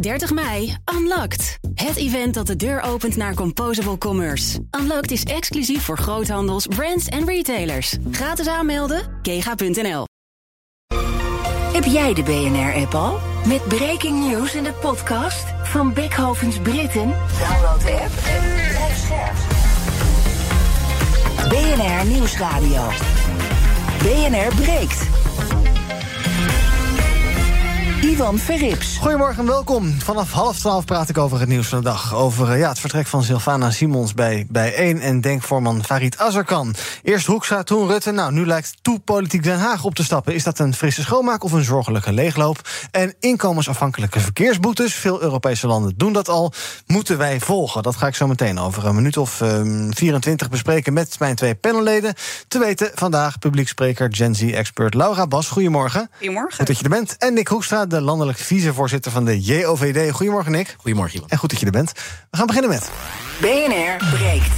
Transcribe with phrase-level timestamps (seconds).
[0.00, 1.58] 30 mei, Unlocked.
[1.74, 4.58] Het event dat de deur opent naar Composable Commerce.
[4.80, 7.96] Unlocked is exclusief voor groothandels, brands en retailers.
[8.10, 10.06] Gratis aanmelden, kega.nl.
[11.72, 13.18] Heb jij de BNR-app al?
[13.46, 17.14] Met breaking news in de podcast van Beckhovens Britten?
[17.38, 19.36] Download de app en blijf scherp.
[21.48, 22.88] BNR Nieuwsradio.
[24.02, 25.17] BNR breekt.
[28.02, 28.96] Ivan Verrips.
[28.96, 30.00] Goedemorgen en welkom.
[30.00, 32.14] Vanaf half twaalf praat ik over het nieuws van de dag.
[32.14, 36.74] Over uh, ja, het vertrek van Sylvana Simons bij, bij 1 en denkvoorman Farid Azarkan.
[37.02, 38.10] Eerst Hoekstra, toen Rutte.
[38.10, 40.34] Nou, nu lijkt toe politiek Den Haag op te stappen.
[40.34, 42.68] Is dat een frisse schoonmaak of een zorgelijke leegloop?
[42.90, 44.94] En inkomensafhankelijke verkeersboetes.
[44.94, 46.52] Veel Europese landen doen dat al.
[46.86, 47.82] Moeten wij volgen?
[47.82, 51.54] Dat ga ik zo meteen over een minuut of um, 24 bespreken met mijn twee
[51.54, 52.14] panelleden.
[52.48, 55.48] Te weten vandaag publiekspreker Gen Z-expert Laura Bas.
[55.48, 56.10] Goedemorgen.
[56.16, 56.56] Goedemorgen.
[56.56, 57.16] Goed dat je er bent.
[57.16, 60.12] En Nick Hoekstra, de landelijk vicevoorzitter van de JOVD.
[60.12, 60.76] Goedemorgen, Nick.
[60.78, 61.28] Goedemorgen, Ivan.
[61.28, 61.92] En goed dat je er bent.
[62.30, 62.90] We gaan beginnen met...
[63.40, 64.52] BNR breekt.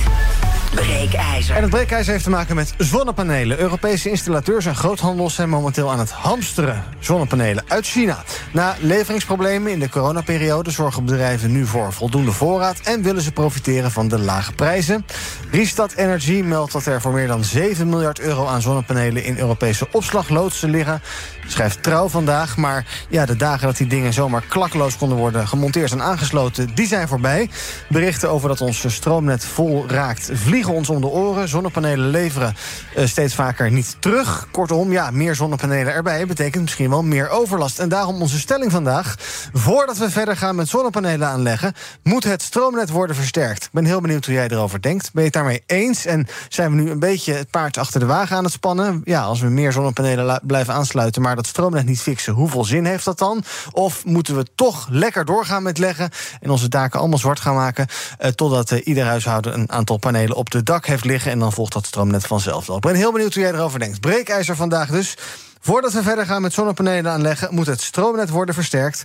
[0.75, 1.57] Breekijzer.
[1.57, 3.59] En het breekijzer heeft te maken met zonnepanelen.
[3.59, 6.85] Europese installateurs en groothandels zijn momenteel aan het hamsteren.
[6.99, 8.25] Zonnepanelen uit China.
[8.53, 13.91] Na leveringsproblemen in de coronaperiode zorgen bedrijven nu voor voldoende voorraad en willen ze profiteren
[13.91, 15.07] van de lage prijzen.
[15.51, 19.89] Ristad Energy meldt dat er voor meer dan 7 miljard euro aan zonnepanelen in Europese
[19.93, 21.03] opslagloodsen liggen.
[21.47, 25.93] Schrijft trouw vandaag, maar ja, de dagen dat die dingen zomaar klakloos konden worden gemonteerd
[25.93, 27.51] en aangesloten, die zijn voorbij.
[27.89, 31.49] Berichten over dat ons stroomnet vol raakt vliegen ons om de oren.
[31.49, 32.57] Zonnepanelen leveren
[32.97, 34.49] uh, steeds vaker niet terug.
[34.51, 37.79] Kortom, ja, meer zonnepanelen erbij betekent misschien wel meer overlast.
[37.79, 39.15] En daarom onze stelling vandaag.
[39.53, 43.65] Voordat we verder gaan met zonnepanelen aanleggen, moet het stroomnet worden versterkt.
[43.65, 45.13] Ik ben heel benieuwd hoe jij erover denkt.
[45.13, 46.07] Ben je het daarmee eens?
[46.07, 49.01] En zijn we nu een beetje het paard achter de wagen aan het spannen?
[49.05, 53.05] Ja, als we meer zonnepanelen blijven aansluiten, maar dat stroomnet niet fixen, hoeveel zin heeft
[53.05, 53.43] dat dan?
[53.73, 57.87] Of moeten we toch lekker doorgaan met leggen en onze daken allemaal zwart gaan maken,
[58.21, 61.53] uh, totdat uh, ieder huishouden een aantal panelen op de dak heeft liggen en dan
[61.53, 62.69] volgt dat stroomnet vanzelf.
[62.69, 64.01] Ik ben heel benieuwd hoe jij erover denkt.
[64.01, 65.17] Breekijzer vandaag dus.
[65.63, 69.03] Voordat we verder gaan met zonnepanelen aanleggen, moet het stroomnet worden versterkt.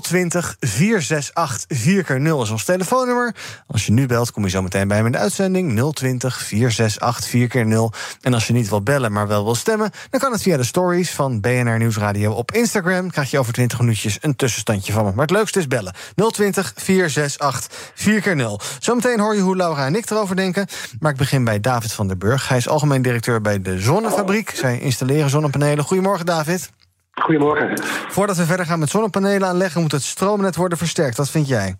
[0.00, 3.34] 020 468 4x0 is ons telefoonnummer.
[3.66, 5.92] Als je nu belt, kom je zo meteen bij me in de uitzending.
[5.92, 7.98] 020 468 4x0.
[8.20, 10.64] En als je niet wil bellen, maar wel wil stemmen, dan kan het via de
[10.64, 13.10] stories van BNR Nieuwsradio op Instagram.
[13.10, 15.10] Krijg je over 20 minuutjes een tussenstandje van me.
[15.10, 15.94] Maar het leukste is bellen.
[16.14, 18.78] 020 468 4x0.
[18.78, 20.66] Zometeen hoor je hoe Laura en ik erover denken.
[21.00, 22.48] Maar ik begin bij David van der Burg.
[22.48, 24.50] Hij is algemeen directeur bij de Zonnefabriek.
[24.54, 25.83] Zij installeren zonnepanelen.
[25.84, 26.72] Goedemorgen, David.
[27.12, 27.78] Goedemorgen.
[28.08, 31.16] Voordat we verder gaan met zonnepanelen aanleggen, moet het stroomnet worden versterkt.
[31.16, 31.76] Wat vind jij?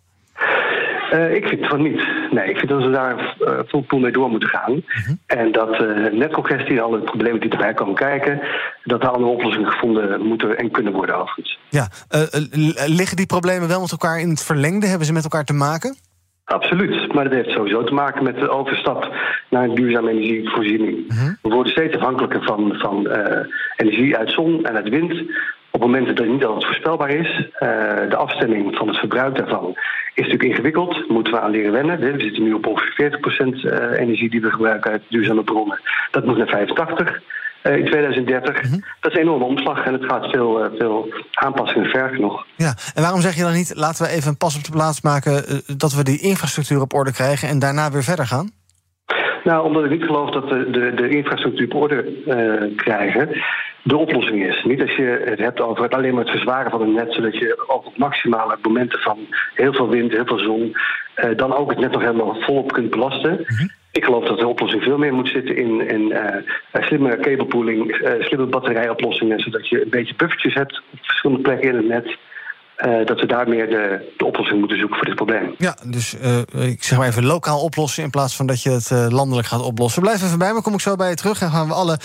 [1.12, 2.02] Uh, ik vind van niet.
[2.30, 4.72] Nee, ik vind dat we daar uh, vol poel mee door moeten gaan.
[4.72, 5.16] Uh -huh.
[5.26, 8.40] En dat uh, netcongestie en alle problemen die erbij komen kijken,
[8.84, 11.58] dat er andere oplossingen gevonden moeten en kunnen worden overigens.
[11.68, 11.88] Ja,
[12.86, 14.86] liggen die problemen wel met elkaar in het verlengde?
[14.86, 15.96] Hebben ze met elkaar te maken?
[16.44, 19.14] Absoluut, maar dat heeft sowieso te maken met de overstap
[19.50, 21.12] naar een duurzame energievoorziening.
[21.12, 21.32] Uh -huh.
[21.42, 23.38] We worden steeds afhankelijker van, van uh,
[23.76, 25.22] energie uit zon en uit wind.
[25.70, 27.38] Op momenten dat het niet altijd voorspelbaar is.
[27.38, 27.48] Uh,
[28.08, 29.70] de afstemming van het verbruik daarvan
[30.14, 31.08] is natuurlijk ingewikkeld.
[31.08, 31.98] Moeten we aan leren wennen.
[31.98, 33.18] We zitten nu op ongeveer
[33.96, 35.80] 40% energie die we gebruiken uit duurzame bronnen.
[36.10, 37.20] Dat moet naar 85
[37.72, 38.62] in 2030.
[38.62, 38.84] Mm -hmm.
[39.00, 42.46] Dat is een enorme omslag en het gaat veel, uh, veel aanpassingen vergen nog.
[42.56, 45.00] Ja, en waarom zeg je dan niet, laten we even een pas op de plaats
[45.00, 45.32] maken...
[45.32, 48.50] Uh, dat we die infrastructuur op orde krijgen en daarna weer verder gaan?
[49.44, 53.28] Nou, omdat ik niet geloof dat de, de, de infrastructuur op orde uh, krijgen
[53.84, 54.64] de oplossing is.
[54.64, 57.38] Niet als je het hebt over het alleen maar het verzwaren van het net, zodat
[57.38, 59.18] je ook op maximale momenten van
[59.54, 60.76] heel veel wind, heel veel zon,
[61.16, 63.30] uh, dan ook het net nog helemaal volop kunt belasten.
[63.30, 63.70] Mm -hmm.
[63.94, 68.12] Ik geloof dat de oplossing veel meer moet zitten in, in uh, slimme cablepooling, uh,
[68.18, 72.16] slimme batterijoplossingen, zodat je een beetje buffertjes hebt op verschillende plekken in het net.
[72.86, 75.54] Uh, dat we daar meer de, de oplossing moeten zoeken voor dit probleem.
[75.58, 78.90] Ja, dus uh, ik zeg maar even lokaal oplossen in plaats van dat je het
[78.90, 80.02] uh, landelijk gaat oplossen.
[80.02, 81.98] Blijf even bij me, kom ik zo bij je terug en gaan we alle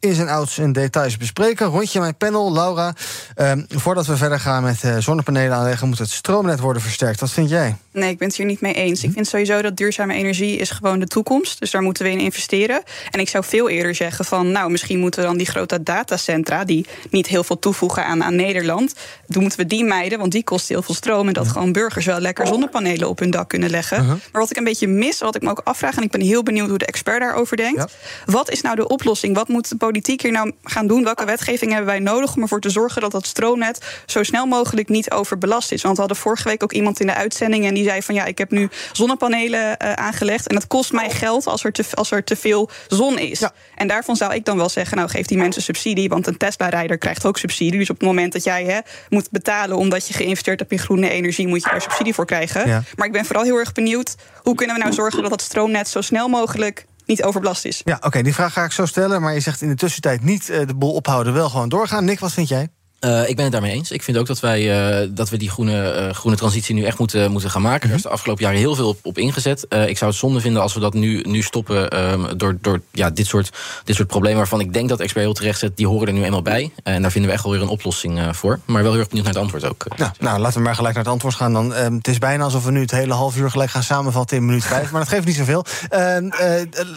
[0.00, 1.66] ins en outs en details bespreken.
[1.66, 2.94] Rondje mijn panel, Laura.
[3.34, 7.20] Ehm, voordat we verder gaan met zonnepanelen aanleggen, moet het stroomnet worden versterkt.
[7.20, 7.76] Wat vind jij?
[7.92, 9.02] Nee, ik ben het hier niet mee eens.
[9.02, 11.60] Ik vind sowieso dat duurzame energie is gewoon de toekomst.
[11.60, 12.82] Dus daar moeten we in investeren.
[13.10, 16.64] En ik zou veel eerder zeggen van, nou, misschien moeten we dan die grote datacentra,
[16.64, 18.94] die niet heel veel toevoegen aan, aan Nederland,
[19.26, 21.28] dan moeten we die mijden, want die kost heel veel stroom.
[21.28, 23.96] En dat gewoon burgers wel lekker zonnepanelen op hun dak kunnen leggen.
[23.98, 24.16] Uh -huh.
[24.32, 26.42] Maar wat ik een beetje mis, wat ik me ook afvraag, en ik ben heel
[26.42, 27.84] benieuwd hoe de expert daarover denkt.
[28.26, 29.34] Wat is nou de oplossing?
[29.34, 31.04] Wat moet de politiek hier nou gaan doen?
[31.04, 34.88] Welke wetgeving hebben wij nodig om ervoor te zorgen dat dat stroomnet zo snel mogelijk
[34.88, 35.82] niet overbelast is?
[35.82, 38.24] Want we hadden vorige week ook iemand in de uitzending en die zei van ja,
[38.24, 40.48] ik heb nu zonnepanelen uh, aangelegd.
[40.48, 43.38] En dat kost mij geld als er te, als er te veel zon is.
[43.38, 43.52] Ja.
[43.74, 46.08] En daarvan zou ik dan wel zeggen, nou geef die mensen subsidie.
[46.08, 47.78] Want een Tesla-rijder krijgt ook subsidie.
[47.78, 48.78] Dus op het moment dat jij hè,
[49.08, 52.26] moet betalen om omdat je geïnvesteerd hebt in groene energie, moet je daar subsidie voor
[52.26, 52.84] krijgen.
[52.96, 55.88] Maar ik ben vooral heel erg benieuwd hoe kunnen we nou zorgen dat het stroomnet
[55.88, 57.80] zo snel mogelijk niet overbelast is.
[57.84, 59.20] Ja, oké, die vraag ga ik zo stellen.
[59.20, 62.04] Maar je zegt in de tussentijd niet de boel ophouden, wel gewoon doorgaan.
[62.04, 62.68] Nick, wat vind jij?
[63.04, 63.90] Uh, ik ben het daarmee eens.
[63.90, 66.98] Ik vind ook dat wij uh, dat we die groene, uh, groene transitie nu echt
[66.98, 67.76] moeten, moeten gaan maken.
[67.76, 67.90] Mm -hmm.
[67.90, 69.62] Er is de afgelopen jaren heel veel op, op ingezet.
[69.62, 73.10] ik zou het zonde vinden als we dat nu, nu stoppen um, door, door ja,
[73.10, 73.50] dit, soort,
[73.84, 76.24] dit soort problemen waarvan ik denk dat expert heel terecht zet, die horen er nu
[76.24, 76.72] eenmaal bij.
[76.82, 78.58] En daar vinden we echt wel weer een oplossing voor.
[78.64, 79.86] Maar wel heel erg benieuwd naar het antwoord ook.
[79.96, 81.76] Nou, nou, laten we maar gelijk naar het antwoord gaan dan.
[81.76, 84.46] Um, het is bijna alsof we nu het hele half uur gelijk gaan samenvatten in
[84.46, 84.90] minuut vijf.
[84.92, 85.64] maar dat geeft niet zoveel.
[85.88, 86.28] Ehm,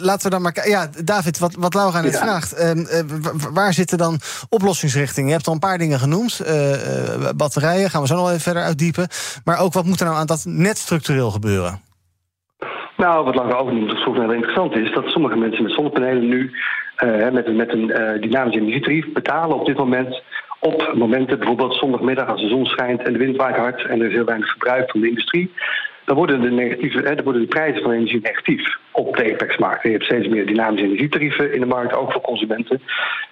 [0.00, 0.68] laten we dan maar.
[0.68, 2.18] Ja, David, wat, wat Laura net ja.
[2.18, 2.54] vraagt.
[3.52, 5.28] waar zitten dan oplossingsrichtingen?
[5.28, 6.40] Je hebt al een paar dingen genoemd.
[6.42, 9.08] Uh, uh, batterijen gaan we zo nog even verder uitdiepen.
[9.44, 11.80] Maar ook wat moet er nou aan dat net structureel gebeuren?
[12.96, 16.28] Nou, wat Langer noemt, dat volgens mij wel interessant is, dat sommige mensen met zonnepanelen
[16.28, 16.50] nu
[17.04, 17.86] uh, met, met een
[18.20, 20.22] dynamische energietarief betalen op dit moment
[20.60, 24.06] op momenten, bijvoorbeeld zondagmiddag als de zon schijnt en de wind waait hard en er
[24.06, 25.50] is heel weinig verbruik van de industrie
[26.06, 29.82] dan worden de, negatieve, hè, dan worden de prijzen van energie negatief op de apex-markt.
[29.82, 32.82] Je hebt steeds meer dynamische energietarieven in de markt, ook voor consumenten.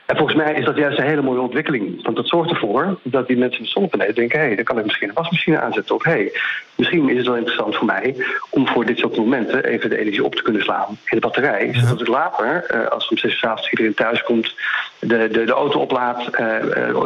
[0.07, 2.03] En volgens mij is dat juist een hele mooie ontwikkeling.
[2.03, 4.39] Want dat zorgt ervoor dat die mensen met zonnepanelen denken...
[4.39, 5.95] hé, hey, dan kan ik misschien een wasmachine aanzetten.
[5.95, 6.33] Of hé, hey,
[6.75, 8.17] misschien is het wel interessant voor mij...
[8.51, 11.71] om voor dit soort momenten even de energie op te kunnen slaan in de batterij.
[11.73, 11.81] Ja.
[11.81, 14.55] Zodat ik later, eh, als om zes uur avonds iedereen thuis komt...
[14.99, 16.39] de, de, de auto oplaadt, uh,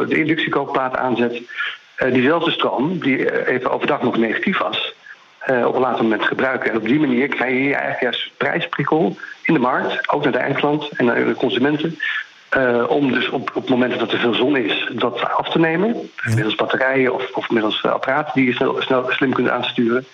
[0.07, 1.41] de inductiekookplaat aanzet...
[2.11, 4.93] Diezelfde stroom, die even overdag nog negatief was
[5.47, 6.69] uh, op een later moment gebruiken.
[6.69, 10.37] En op die manier krijg je eigenlijk juist prijsprikkel in de markt, ook naar de
[10.37, 11.99] eindklant en naar de consumenten.
[12.57, 16.09] Uh, om dus op, op momenten dat er veel zon is, dat af te nemen.
[16.23, 16.33] Ja.
[16.35, 20.05] Middels batterijen of, of middels apparaten die je snel, snel slim kunt aansturen.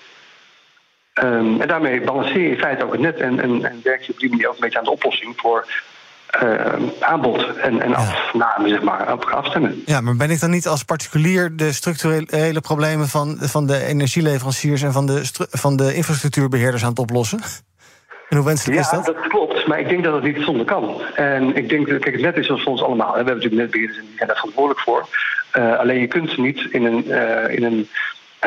[1.23, 4.11] Um, en daarmee balanceer je in feite ook het net en, en, en werk je
[4.11, 5.67] op die manier ook een beetje aan de oplossing voor
[6.43, 9.83] uh, aanbod en, en afname, zeg maar, op afstemmen.
[9.85, 14.81] Ja, maar ben ik dan niet als particulier de structurele problemen van, van de energieleveranciers
[14.81, 17.39] en van de, van de infrastructuurbeheerders aan het oplossen?
[18.29, 19.05] En hoe wenselijk ja, is dat?
[19.05, 21.01] dat klopt, maar ik denk dat het niet zonder kan.
[21.15, 23.09] En ik denk, kijk, het net is voor ons allemaal.
[23.09, 25.07] We hebben natuurlijk netbeheerders en die zijn daar verantwoordelijk voor.
[25.57, 27.89] Uh, alleen je kunt niet in een, uh, in een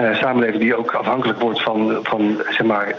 [0.01, 2.95] uh, samenleving die ook afhankelijk wordt van, van zeg maar,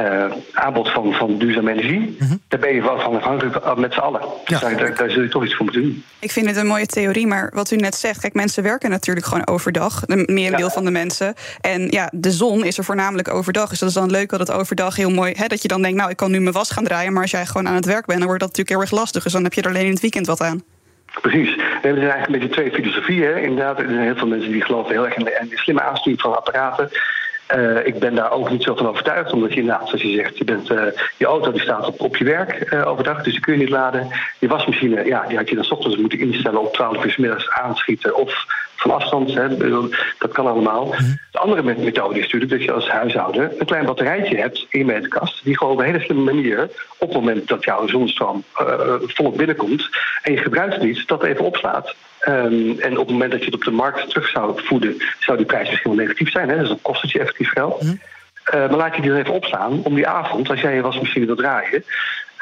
[0.00, 2.40] uh, aanbod van, van duurzame energie, mm -hmm.
[2.48, 4.20] daar ben je wel van afhankelijk met z'n allen.
[4.44, 4.74] Dus ja.
[4.74, 6.04] daar, daar, zul je toch iets voor moeten doen.
[6.18, 9.26] Ik vind het een mooie theorie, maar wat u net zegt, kijk, mensen werken natuurlijk
[9.26, 10.72] gewoon overdag, een merendeel ja.
[10.72, 11.34] van de mensen.
[11.60, 13.68] En ja, de zon is er voornamelijk overdag.
[13.68, 15.98] Dus dat is dan leuk dat het overdag heel mooi, hè, dat je dan denkt,
[15.98, 18.06] nou, ik kan nu mijn was gaan draaien, maar als jij gewoon aan het werk
[18.06, 19.22] bent, dan wordt dat natuurlijk heel erg lastig.
[19.22, 20.62] Dus dan heb je er alleen in het weekend wat aan.
[21.20, 21.54] Precies.
[21.56, 23.42] We hebben dus eigenlijk een beetje twee filosofieën.
[23.42, 25.82] Inderdaad, er zijn heel veel mensen die geloven heel erg in de, in de slimme
[25.82, 26.90] aansturing van apparaten.
[27.56, 30.38] Uh, ik ben daar ook niet zo van overtuigd, omdat je inderdaad, zoals je zegt,
[30.38, 30.82] je, bent, uh,
[31.16, 34.08] je auto die staat op, je werk uh, overdag, dus die kun je niet laden.
[34.38, 37.16] Je wasmachine, ja, die had je dan s ochtends moeten instellen op 12 uur s
[37.16, 39.34] middags aanschieten of van afstand.
[39.34, 39.56] Hè,
[40.18, 40.84] dat kan allemaal.
[40.84, 41.18] Mm.
[41.30, 44.84] De andere methode is natuurlijk dat je als huishouden een klein batterijtje hebt in je
[44.84, 48.44] meterkast, die gewoon op een hele slimme manier, op het moment dat jouw zonnestroom
[49.00, 49.88] volop binnenkomt
[50.22, 51.94] en je gebruikt het niet, dat even opslaat.
[52.28, 55.36] Um, en op het moment dat je het op de markt terug zou voeden, zou
[55.36, 56.48] die prijs misschien wel negatief zijn.
[56.48, 56.58] Hè?
[56.58, 57.82] Dus dat kost het je effectief geld.
[57.82, 58.00] Mm.
[58.54, 61.26] Uh, maar laat je die dan even opslaan om die avond, als jij je wasmachine
[61.26, 61.84] wil draaien,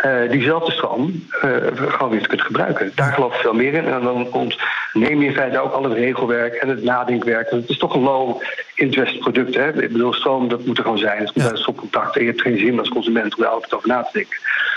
[0.05, 2.93] uh, diezelfde stroom uh, gewoon weer te kunnen gebruiken.
[2.95, 3.85] Daar geloof ik veel meer in.
[3.85, 7.49] En dan ontneem je in feite ook al het regelwerk en het nadenkwerk.
[7.49, 9.55] En het is toch een low-interest product.
[9.55, 9.83] Hè?
[9.83, 11.19] Ik bedoel, stroom, dat moet er gewoon zijn.
[11.19, 12.17] Het komt uit stopcontact.
[12.17, 14.37] En je hebt geen zin als consument om daar altijd over na te denken.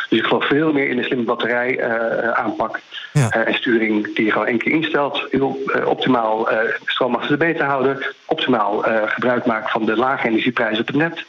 [0.10, 2.79] Dus ik geloof veel meer in de slimme batterij uh, aanpak
[3.13, 3.29] ja.
[3.29, 5.27] en sturing die je gewoon één keer instelt.
[5.32, 6.50] Heel optimaal
[6.86, 8.05] stroom achter de B te houden.
[8.25, 11.25] Optimaal gebruik maken van de lage energieprijzen op het net.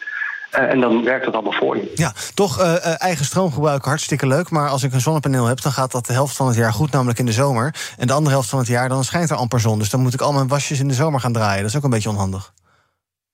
[0.55, 1.93] Uh, en dan werkt het allemaal voor je.
[1.95, 4.51] Ja, toch uh, eigen stroom gebruiken, hartstikke leuk.
[4.51, 6.91] Maar als ik een zonnepaneel heb, dan gaat dat de helft van het jaar goed,
[6.91, 7.75] namelijk in de zomer.
[7.99, 9.79] En de andere helft van het jaar, dan schijnt er amper zon.
[9.79, 11.61] Dus dan moet ik al mijn wasjes in de zomer gaan draaien.
[11.61, 12.53] Dat is ook een beetje onhandig.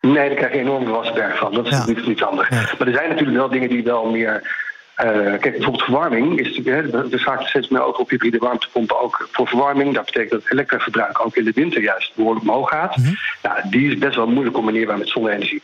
[0.01, 1.55] Nee, daar krijg je enorm wasberg van.
[1.55, 1.87] Dat is ja.
[1.87, 2.51] niet, niet handig.
[2.51, 2.57] Ja.
[2.79, 4.61] Maar er zijn natuurlijk wel dingen die wel meer.
[5.05, 7.13] Uh, kijk, bijvoorbeeld verwarming is natuurlijk.
[7.13, 9.95] Er gaat steeds meer over op hybride warmtepompen ook voor verwarming.
[9.95, 12.97] Dat betekent dat het elektraverbruik ook in de winter juist behoorlijk omhoog gaat.
[12.97, 13.17] Mm -hmm.
[13.43, 15.63] nou, die is best wel moeilijk combineerbaar met zonne-energie.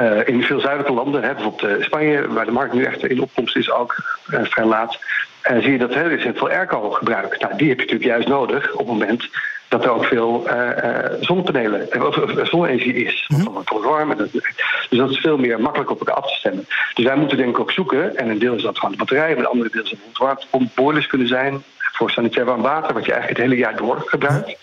[0.00, 3.22] Uh, in veel zuidelijke landen, hè, bijvoorbeeld uh, Spanje, waar de markt nu echt in
[3.22, 3.96] opkomst is, ook
[4.30, 4.98] uh, vrij laat,
[5.42, 7.40] zie je dat er is veel airco gebruik.
[7.40, 9.28] Nou, die heb je natuurlijk juist nodig op het moment
[9.68, 10.48] dat er ook veel
[11.20, 13.24] zonnepanelen of zonne-energie is.
[13.26, 13.64] -hmm.
[13.64, 14.16] Van warm.
[14.16, 16.66] Dus dat is veel meer makkelijk op elkaar af te stemmen.
[16.94, 19.28] Dus wij moeten denk ik ook zoeken, en een deel is dat gewoon de batterij,
[19.28, 23.04] maar een andere deel is bijvoorbeeld warmtepomp, boilers kunnen zijn voor sanitair warm water, wat
[23.04, 24.58] je eigenlijk het hele jaar door gebruikt.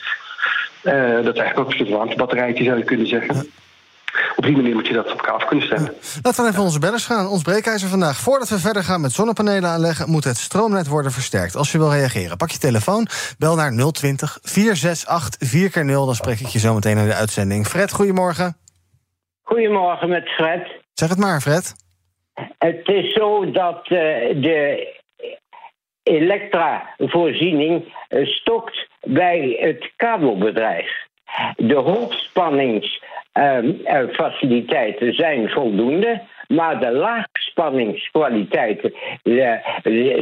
[1.24, 3.52] dat is eigenlijk ook een soort warmtebatterijtje zou je kunnen zeggen.
[4.36, 5.94] Op die manier moet je dat op elkaar af kunnen stemmen.
[6.22, 7.28] Laten we even onze bellers gaan.
[7.28, 8.18] Ons breekijzer vandaag.
[8.18, 11.56] Voordat we verder gaan met zonnepanelen aanleggen, moet het stroomnet worden versterkt.
[11.56, 16.40] Als je wil reageren, pak je telefoon, bel naar 020 468 4 0 Dan spreek
[16.40, 17.68] ik je zo meteen in de uitzending.
[17.68, 18.58] Fred, goedemorgen.
[19.42, 20.68] Goedemorgen met Fred.
[20.94, 21.74] Zeg het maar, Fred.
[22.58, 24.00] Het is zo dat uh,
[24.42, 24.88] de
[26.04, 31.08] elektravoorziening uh, stokt bij het kabelbedrijf.
[31.56, 33.58] De hoogspanningsfaciliteiten uh,
[35.14, 38.94] zijn voldoende, maar de laagspanningskwaliteiten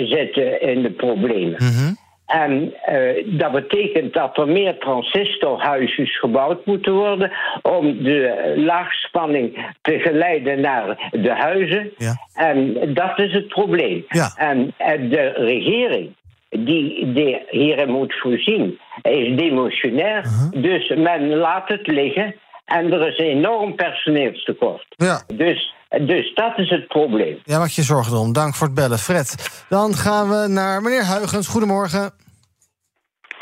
[0.07, 1.63] zetten in de problemen.
[1.63, 1.97] Mm -hmm.
[2.27, 9.99] En uh, dat betekent dat er meer transistorhuisjes gebouwd moeten worden om de laagspanning te
[9.99, 11.91] geleiden naar de huizen.
[11.97, 12.15] Ja.
[12.33, 14.05] En dat is het probleem.
[14.07, 14.31] Ja.
[14.35, 14.73] En
[15.09, 16.15] de regering
[16.49, 20.17] die, die hierin moet voorzien, is demotionair.
[20.17, 20.63] Uh -huh.
[20.63, 22.35] Dus men laat het liggen
[22.67, 24.85] en er is een enorm personeelstekort.
[24.89, 25.21] Ja.
[25.33, 27.39] Dus dus dat is het probleem.
[27.43, 28.33] Ja, maak je zorgen om.
[28.33, 29.27] Dank voor het bellen, Fred.
[29.69, 31.47] Dan gaan we naar meneer Huigens.
[31.47, 32.11] Goedemorgen.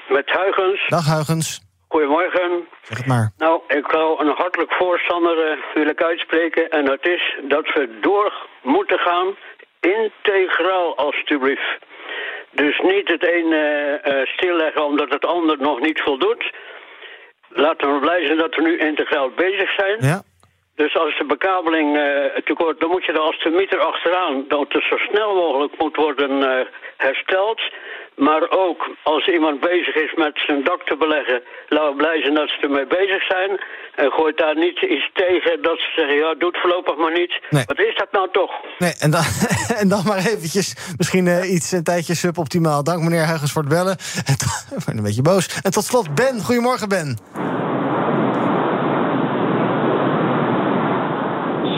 [0.10, 0.88] Met Huigens.
[0.88, 1.62] Dag, Huigens.
[1.88, 2.68] Goedemorgen.
[2.82, 3.32] Zeg het maar.
[3.38, 6.70] Nou, ik wil een hartelijk voorstander uh, wil ik uitspreken.
[6.70, 9.36] En dat is dat we door moeten gaan
[9.80, 11.78] integraal, alstublieft.
[12.52, 16.54] Dus niet het een uh, uh, stilleggen omdat het ander nog niet voldoet.
[17.56, 19.98] Laten we blij zijn dat we nu integraal bezig zijn.
[20.00, 20.22] Ja.
[20.76, 24.74] Dus als de bekabeling uh, tekort, dan moet je er als de meter achteraan dat
[24.74, 26.66] het zo snel mogelijk moet worden uh,
[26.98, 27.62] hersteld.
[28.16, 32.34] Maar ook als iemand bezig is met zijn dak te beleggen, laten we blij zijn
[32.34, 33.60] dat ze ermee bezig zijn.
[33.96, 37.42] En gooit daar niet iets tegen dat ze zeggen, ja, doe het voorlopig maar niet.
[37.50, 37.64] Nee.
[37.66, 38.52] Wat is dat nou toch?
[38.78, 39.24] Nee, en dan,
[39.82, 42.84] en dan maar eventjes, misschien uh, iets een tijdje suboptimaal.
[42.84, 43.98] Dank meneer Huigens voor het bellen.
[44.26, 44.34] En
[44.78, 45.60] ik ben een beetje boos.
[45.62, 46.42] En tot slot Ben.
[46.42, 47.18] Goedemorgen Ben.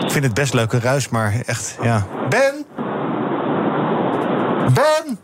[0.03, 2.08] Ik vind het best leuke ruis, maar echt, ja.
[2.29, 2.65] Ben?
[4.74, 5.20] Ben?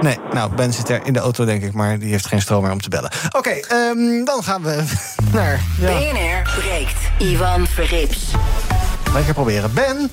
[0.00, 2.62] Nee, nou, Ben zit er in de auto, denk ik, maar die heeft geen stroom
[2.62, 3.10] meer om te bellen.
[3.26, 4.84] Oké, okay, um, dan gaan we
[5.32, 5.60] naar...
[5.80, 5.86] Ja.
[5.86, 6.96] BNR breekt.
[7.18, 8.30] Ivan Verrips.
[9.12, 9.72] Lekker proberen.
[9.74, 10.10] Ben?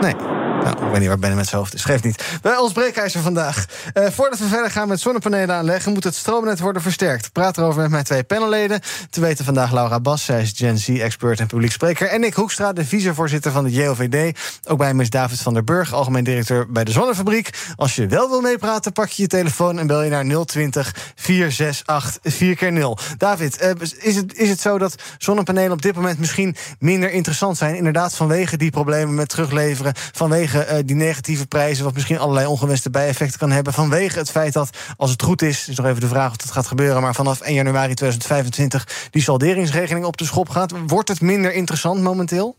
[0.00, 0.14] Nee.
[0.64, 1.84] Nou, ik weet niet waar Ben met zijn hoofd is.
[1.84, 2.24] Geeft niet.
[2.42, 3.64] Bij ons breekijzer vandaag.
[3.94, 5.92] Uh, voordat we verder gaan met zonnepanelen aanleggen...
[5.92, 7.32] moet het stroomnet worden versterkt.
[7.32, 8.80] Praat erover met mijn twee panelleden.
[9.10, 12.08] Te weten vandaag Laura Bas, zij is Gen Z-expert en publiek spreker.
[12.08, 14.38] En Nick Hoekstra, de vicevoorzitter van de JOVD.
[14.68, 17.50] Ook bij hem is David van der Burg, algemeen directeur bij de Zonnefabriek.
[17.76, 19.78] Als je wel wil meepraten, pak je je telefoon...
[19.78, 24.78] en bel je naar 020 468 4 0 David, uh, is, het, is het zo
[24.78, 26.18] dat zonnepanelen op dit moment...
[26.18, 27.76] misschien minder interessant zijn?
[27.76, 29.92] Inderdaad, vanwege die problemen met terugleveren...
[30.12, 33.72] vanwege Uh, die negatieve prijzen, wat misschien allerlei ongewenste bijeffecten kan hebben.
[33.72, 36.50] Vanwege het feit dat, als het goed is, is nog even de vraag of dat
[36.50, 37.02] gaat gebeuren.
[37.02, 40.74] Maar vanaf 1 januari 2025 die salderingsregeling op de schop gaat.
[40.86, 42.56] Wordt het minder interessant momenteel?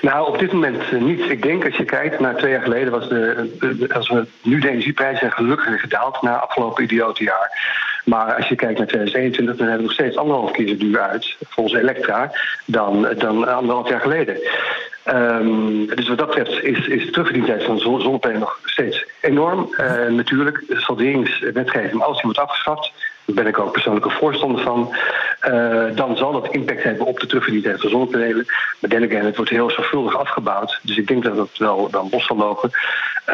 [0.00, 1.20] Nou, op dit moment uh, niet.
[1.20, 4.68] Ik denk als je kijkt naar twee jaar geleden, was de, als we nu de
[4.68, 7.50] energieprijzen gelukkig gedaald na afgelopen idiote jaar.
[8.04, 11.36] Maar als je kijkt naar 2021, dan hebben we nog steeds anderhalf zo duur uit,
[11.48, 12.30] volgens Elektra,
[12.66, 14.36] dan, dan anderhalf jaar geleden.
[15.06, 19.74] Um, dus wat dat betreft is, is de terugverdientijd van zonnepanelen nog steeds enorm.
[19.80, 22.92] Uh, natuurlijk, de salderingswetgeving, als die wordt afgeschaft,
[23.24, 24.94] daar ben ik ook persoonlijk een voorstander van.
[25.48, 28.46] Uh, dan zal dat impact hebben op de terugverdientijd van zonnepanelen.
[28.80, 30.80] Maar then again, het wordt heel zorgvuldig afgebouwd.
[30.82, 32.70] Dus ik denk dat het wel dan los zal lopen.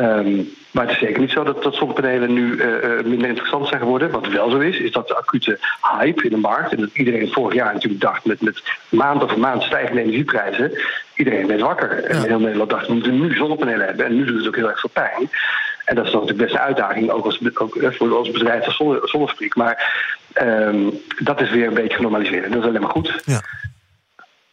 [0.00, 3.80] Um, maar het is zeker niet zo dat, dat zonnepanelen nu uh, minder interessant zijn
[3.80, 4.10] geworden.
[4.10, 5.58] Wat wel zo is, is dat de acute
[5.98, 6.72] hype in de markt...
[6.72, 10.72] en dat iedereen vorig jaar natuurlijk dacht met, met maand over maand stijgende energieprijzen...
[11.14, 12.04] iedereen werd wakker.
[12.04, 14.06] En heel Nederland dacht, we moeten nu zonnepanelen hebben.
[14.06, 15.30] En nu doet het ook heel erg veel pijn.
[15.84, 19.00] En dat is natuurlijk best een uitdaging, ook, als, ook voor ons bedrijf als zonne,
[19.02, 19.54] zonnefabriek.
[19.54, 20.04] Maar
[20.42, 22.52] um, dat is weer een beetje genormaliseerd.
[22.52, 23.22] Dat is alleen maar goed.
[23.24, 23.40] Ja.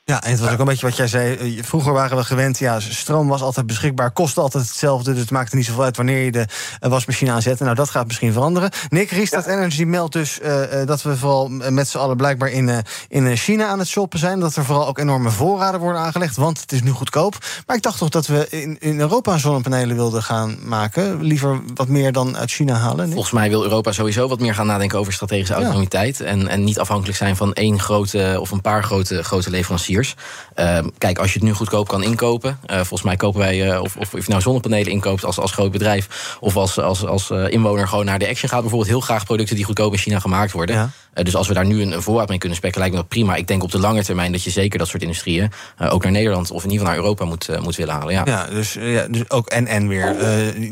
[0.05, 1.59] Ja, en het was ook een beetje wat jij zei.
[1.63, 5.11] Vroeger waren we gewend, ja, stroom was altijd beschikbaar, kostte altijd hetzelfde.
[5.11, 6.47] Dus het maakte niet zoveel uit wanneer je de
[6.79, 7.63] wasmachine aanzette.
[7.63, 8.69] Nou, dat gaat misschien veranderen.
[8.89, 9.51] Nick, Restart ja.
[9.51, 13.67] Energy meldt dus uh, dat we vooral met z'n allen blijkbaar in, uh, in China
[13.67, 14.39] aan het shoppen zijn.
[14.39, 17.37] Dat er vooral ook enorme voorraden worden aangelegd, want het is nu goedkoop.
[17.65, 21.23] Maar ik dacht toch dat we in, in Europa zonnepanelen wilden gaan maken.
[21.23, 23.05] Liever wat meer dan uit China halen.
[23.05, 23.13] Nick?
[23.13, 26.17] Volgens mij wil Europa sowieso wat meer gaan nadenken over strategische autonomiteit.
[26.17, 26.25] Ja.
[26.25, 29.91] En, en niet afhankelijk zijn van één grote of een paar grote, grote leveranciers.
[29.95, 32.59] Uh, kijk, als je het nu goedkoop kan inkopen.
[32.67, 35.51] Uh, volgens mij kopen wij, uh, of, of, of je nou zonnepanelen inkoopt als, als
[35.51, 36.37] groot bedrijf.
[36.39, 38.61] of als, als, als inwoner gewoon naar de Action gaat.
[38.61, 40.93] bijvoorbeeld heel graag producten die goedkoop in China gemaakt worden.
[41.13, 43.35] Dus als we daar nu een, voorraad mee kunnen spekken, lijkt me dat prima.
[43.35, 45.51] Ik denk op de lange termijn dat je zeker dat soort industrieën
[45.89, 48.13] ook naar Nederland of in ieder geval naar Europa moet, moet willen halen.
[48.13, 50.15] Ja, ja, dus, ja dus ook en en weer.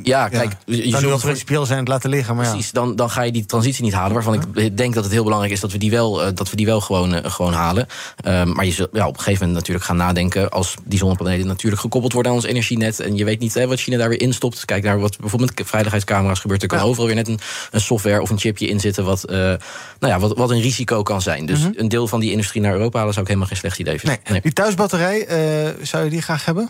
[0.03, 2.35] ja, kijk, je zult wel principieel zijn het laten liggen.
[2.35, 4.13] Maar precies, dan, dan ga je die transitie niet halen.
[4.13, 6.65] Waarvan ik denk dat het heel belangrijk is dat we die wel, dat we die
[6.65, 7.87] wel gewoon, gewoon halen.
[8.15, 11.47] Ehm, maar je zult ja, op een gegeven moment natuurlijk gaan nadenken als die zonnepanelen
[11.47, 12.99] natuurlijk gekoppeld worden aan ons energienet.
[12.99, 14.65] En je weet niet hè, wat China daar weer instopt.
[14.65, 16.61] Kijk naar wat bijvoorbeeld met veiligheidscamera's gebeurt.
[16.61, 17.39] Er kan overal weer net een,
[17.71, 19.57] een, software of een chipje in zitten wat, nou
[19.99, 21.45] ja, wat, wat een risico kan zijn.
[21.45, 21.71] Dus mhm.
[21.75, 24.19] een deel van die industrie naar Europa halen zou ik helemaal geen slecht idee vinden.
[24.29, 24.41] Nee.
[24.41, 26.69] Die thuisbatterij, uh, zou je die graag hebben?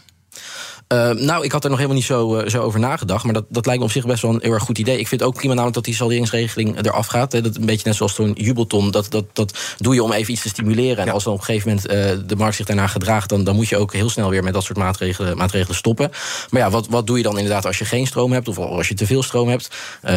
[0.91, 3.24] Uh, nou, ik had er nog helemaal niet zo, uh, zo over nagedacht.
[3.24, 5.00] Maar dat, dat lijkt me op zich best wel een heel erg goed idee.
[5.00, 7.31] Ik vind ook prima namelijk dat die salderingsregeling eraf gaat.
[7.31, 7.41] Hè.
[7.41, 8.91] Dat een beetje net zoals zo'n jubelton.
[8.91, 11.05] Dat, dat, dat doe je om even iets te stimuleren.
[11.05, 13.29] En als dan op een gegeven moment uh, de markt zich daarna gedraagt...
[13.29, 16.12] Dan, dan moet je ook heel snel weer met dat soort maatregelen, maatregelen stoppen.
[16.50, 18.48] Maar ja, wat, wat doe je dan inderdaad als je geen stroom hebt...
[18.48, 19.69] of als je te veel stroom hebt,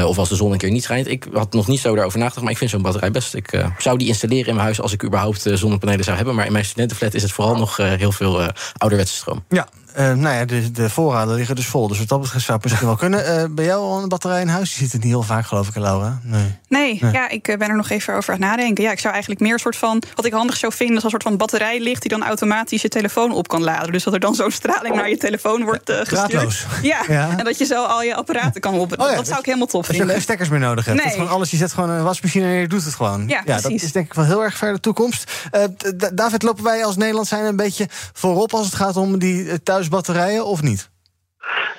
[0.07, 1.09] of als de zon een keer niet schijnt?
[1.09, 3.35] Ik had nog niet zo daarover nagedacht, maar ik vind zo'n batterij best.
[3.35, 6.35] Ik zou die installeren in mijn huis als ik überhaupt zonnepanelen zou hebben.
[6.35, 8.43] Maar in mijn studentenflat is het vooral nog heel veel
[8.76, 9.45] ouderwetse stroom.
[9.49, 11.88] Ja, uh, nou ja, de, de, voorraden liggen dus vol.
[11.88, 13.40] Dus wat dat betreft zou het misschien wel kunnen.
[13.40, 14.70] Uh, bij jou al een batterij in huis?
[14.70, 16.20] Je ziet het niet heel vaak, geloof ik, Laura.
[16.22, 16.58] Nee.
[16.68, 18.84] Nee, ja, ik eh, ben er nog even over aan het nadenken.
[18.84, 20.02] Ja, ik zou eigenlijk meer een soort van.
[20.14, 22.88] Wat ik handig zou vinden, is een soort van batterij ligt die dan automatisch je
[22.88, 23.92] telefoon op kan laden.
[23.92, 26.66] Dus dat er dan zo'n straling naar je telefoon wordt uh, gestuurd.
[26.82, 29.00] Ja, ja, en dat je zo al je apparaten kan op.
[29.00, 30.06] Oh, ja, dat zou ik helemaal tof vinden.
[30.06, 30.96] Dat je geen stekkers meer nodig hebt.
[30.96, 31.06] Nee.
[31.06, 33.28] Dat gewoon alles, je zet gewoon een wasmachine en je doet het gewoon.
[33.28, 35.32] Ja, ja dat is denk ik wel heel erg ver de toekomst.
[36.14, 40.47] David, lopen wij als Nederland zijn een beetje voorop als het gaat om die thuisbatterijen?
[40.47, 40.91] Of niet?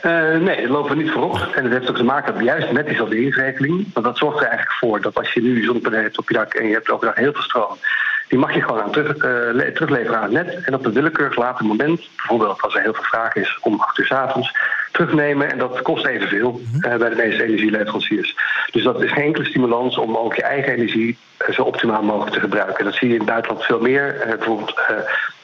[0.04, 1.36] Uh, nee, dat lopen we niet voorop.
[1.56, 3.94] En dat heeft ook te maken juist met die salderingsregeling.
[3.94, 6.54] Want dat zorgt er eigenlijk voor dat als je nu zonnepanelen hebt op je dak
[6.54, 7.78] en je hebt elke dag heel veel stroom,
[8.28, 10.64] die mag je gewoon aan terug, uh, terugleveren aan het net.
[10.64, 13.98] En op een willekeurig later moment, bijvoorbeeld als er heel veel vraag is om 8
[13.98, 14.58] uur s avonds,
[14.92, 15.52] terugnemen.
[15.52, 18.36] En dat kost evenveel uh, bij de meeste energieleveranciers.
[18.72, 21.18] Dus dat is geen enkele stimulans om ook je eigen energie
[21.50, 22.86] zo optimaal mogelijk te gebruiken.
[22.86, 24.26] Dat zie je in het buitenland veel meer.
[24.28, 24.80] bijvoorbeeld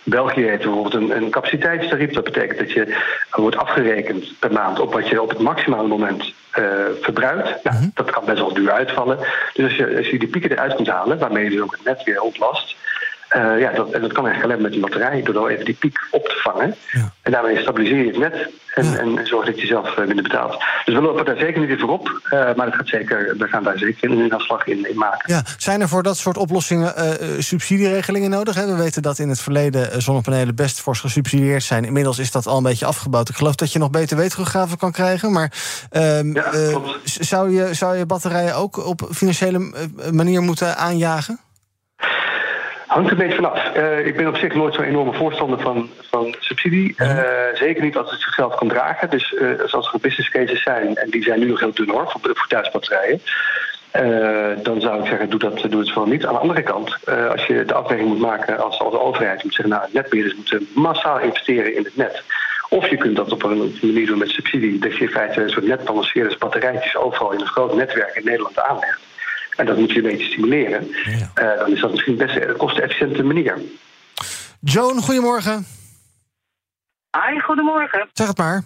[0.04, 2.14] België heeft bijvoorbeeld een, een, capaciteitstarief.
[2.14, 2.98] Dat betekent dat je
[3.32, 6.66] wordt afgerekend per maand op wat je op het maximale moment uh,
[7.02, 7.64] verbruikt.
[7.64, 7.90] Nou, mhm.
[7.94, 9.18] Dat kan best wel duur uitvallen.
[9.54, 11.84] Dus als je, als je die pieken eruit kunt halen, waarmee je dus ook het
[11.84, 12.76] net weer ontlast.
[13.36, 15.98] Uh, ja, dat, en dat kan eigenlijk alleen met die batterij, door even die piek
[16.12, 16.76] op te vangen.
[16.92, 17.14] Ja.
[17.22, 18.98] En daarmee stabiliseer je het net en, ja.
[18.98, 20.64] en zorg dat je zelf uh, minder betaalt.
[20.86, 23.64] Dus we lopen daar zeker niet in voorop, uh, maar dat gaat zeker, we gaan
[23.64, 25.34] daar zeker een afslag in, in, maken.
[25.34, 25.44] Ja.
[25.58, 26.94] Zijn er voor dat soort oplossingen
[27.44, 28.56] subsidieregelingen nodig?
[28.56, 28.66] Hè?
[28.66, 31.86] We weten dat in het verleden zonnepanelen best fors gesubsidieerd zijn.
[31.86, 33.30] Inmiddels is dat al een beetje afgebouwd.
[33.30, 35.32] Ik geloof dat je nog beter teruggaven kan krijgen.
[35.32, 35.52] Maar
[35.90, 36.52] ehm, ja,
[37.04, 39.72] zou, je, zou je batterijen ook op financiële
[40.12, 41.40] manier moeten aanjagen?
[42.92, 43.76] Hangt er een beetje vanaf.
[43.78, 46.96] Uh, ik ben op zich nooit zo'n enorme voorstander van, van subsidie.
[46.98, 47.20] Uh,
[47.54, 49.10] zeker niet als het zichzelf kan dragen.
[49.10, 52.12] Dus uh, als er business cases zijn, en die zijn nu nog heel dun hoor,
[52.12, 53.22] voor, voor thuisbatterijen.
[54.64, 56.26] dan zou ik zeggen, doe, dat, doe het vooral niet.
[56.26, 56.98] Aan de andere kant,
[57.32, 61.20] als je de afweging moet maken als, als overheid, moet zeggen, nou, netbeheerders moeten massaal
[61.20, 62.24] investeren in het net.
[62.70, 65.50] Of je kunt dat op een manier doen met subsidie, dat je in feite een
[65.50, 69.00] soort netbalanceerders batterijtjes overal in een groot netwerk in Nederland aanlegt
[69.62, 71.54] en dat moet je een beetje stimuleren, ja.
[71.54, 73.58] uh, dan is dat misschien best een kostenefficiënte manier.
[74.60, 75.66] Joan, goedemorgen.
[77.18, 78.10] Hi, goedemorgen.
[78.14, 78.64] Zeg het maar.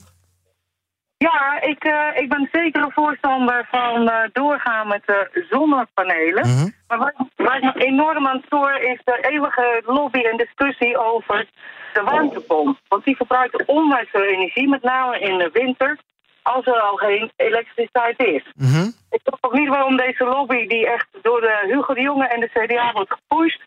[1.17, 6.47] Ja, ik, uh, ik ben zeker een voorstander van uh, doorgaan met de zonnepanelen.
[6.47, 6.73] Mm -hmm.
[6.87, 11.49] Maar wat, waar ik me enorm aan stoor is de eeuwige lobby en discussie over
[11.93, 12.79] de warmtepomp.
[12.87, 15.97] Want die verbruikt onwijs veel energie, met name in de winter
[16.41, 18.43] als er al geen elektriciteit is.
[18.55, 22.27] Mm Ik snap ook niet waarom deze lobby, die echt door de Hugo de Jonge
[22.27, 23.61] en de CDA wordt gepusht,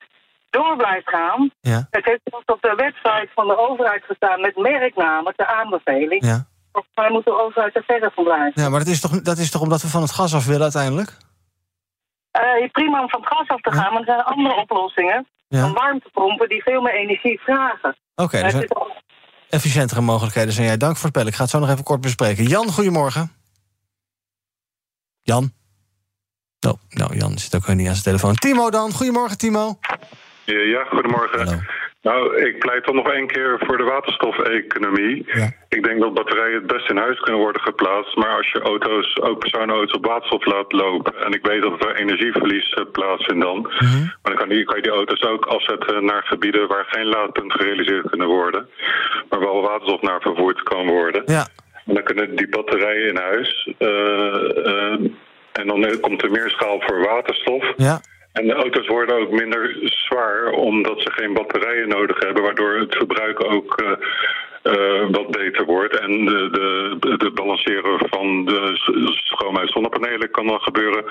[0.51, 1.51] door blijft gaan.
[1.61, 1.87] Ja.
[1.91, 6.25] Het heeft ook op de website van de overheid gestaan met merknamen, de aanbeveling.
[6.25, 6.47] Ja.
[6.95, 8.63] Maar moet de overheid er verder van blijven.
[8.63, 10.63] Ja, maar dat is, toch, dat is toch omdat we van het gas af willen
[10.63, 11.17] uiteindelijk?
[12.39, 15.27] Uh, prima om van het gas af te gaan, maar er zijn andere oplossingen.
[15.49, 15.61] Ja.
[15.61, 17.97] Van warmtepompen die veel meer energie vragen.
[18.15, 18.67] Oké, dus
[19.49, 20.77] efficiëntere mogelijkheden zijn jij.
[20.77, 21.29] Dank voor het bellen.
[21.29, 22.45] Ik ga het zo nog even kort bespreken.
[22.45, 23.38] Jan, goedemorgen.
[25.29, 25.53] Jan?
[26.69, 28.35] Oh, nou, Jan zit ook niet aan zijn telefoon.
[28.35, 28.93] Timo dan.
[28.93, 29.79] Goedemorgen, Timo.
[30.45, 31.39] Ja, goedemorgen.
[31.39, 31.61] Hallo.
[32.03, 35.25] Nou, ik pleit toch nog één keer voor de waterstofeconomie.
[35.27, 35.53] Ja.
[35.69, 38.17] Ik denk dat batterijen het best in huis kunnen worden geplaatst.
[38.17, 41.25] Maar als je auto's, ook personenauto's op waterstof laat lopen...
[41.25, 43.59] en ik weet dat er energieverlies uh, plaatsvindt dan...
[43.61, 44.01] Mhm.
[44.01, 46.69] maar dan kan, die, kan je die auto's ook afzetten naar gebieden...
[46.69, 48.69] waar geen laadpunt gerealiseerd kunnen worden.
[49.29, 51.23] Maar wel waterstof naar vervoerd kan worden.
[51.27, 51.47] Ja.
[51.89, 53.75] En dan kunnen die batterijen in huis...
[53.79, 55.11] Uh, uh,
[55.53, 57.73] en dan komt er meer schaal voor waterstof...
[57.77, 58.01] Ja.
[58.33, 62.97] En de auto's worden ook minder zwaar omdat ze geen batterijen nodig hebben, waardoor het
[62.97, 63.93] verbruik ook uh,
[65.11, 65.99] wat beter wordt.
[66.01, 66.49] En de,
[67.01, 68.71] de, de balanceren van de
[69.25, 71.05] schoonheid zonnepanelen kan dan gebeuren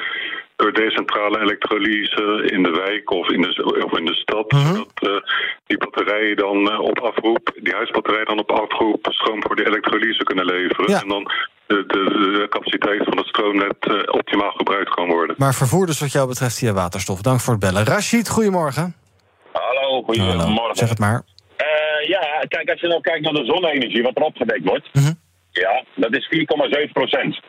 [0.56, 4.46] door decentrale elektrolyse in de wijk of in de, of in de stad.
[4.58, 5.24] Zodat
[5.66, 10.46] die batterijen dan op afroep, die huisbatterijen dan op afroep stroom voor de elektrolyse kunnen
[10.46, 11.02] leveren.
[11.02, 11.32] En dan
[11.68, 12.04] de, de,
[12.40, 15.36] de, capaciteit van het stroomnet optimaal gebruikt kan worden.
[15.38, 17.22] Maar vervoer dus wat jou betreft via waterstof.
[17.22, 17.86] Dank voor het bellen.
[17.86, 18.96] Rashid, goedemorgen.
[19.52, 20.76] Hallo, goedemorgen.
[20.76, 21.24] Zeg het maar.
[22.38, 25.20] Ja, kijk, als je nou kijkt naar de zonne-energie, wat er opgedekt wordt, -hmm.
[25.52, 26.30] ja, dat is
[26.86, 27.40] 4,7 procent.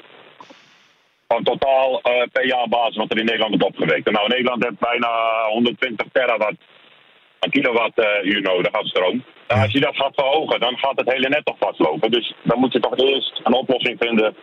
[1.27, 4.11] Van totaal uh, per jaar basis wat er in Nederland wordt opgewekt.
[4.11, 5.11] Nou, Nederland heeft bijna
[5.49, 6.57] 120 terawatt
[7.51, 9.25] kilowattuur nodig aan stroom.
[9.49, 12.11] Nou, als je dat gaat verhogen, dan gaat het hele net toch vastlopen.
[12.11, 14.37] Dus dan moet je toch eerst een oplossing vinden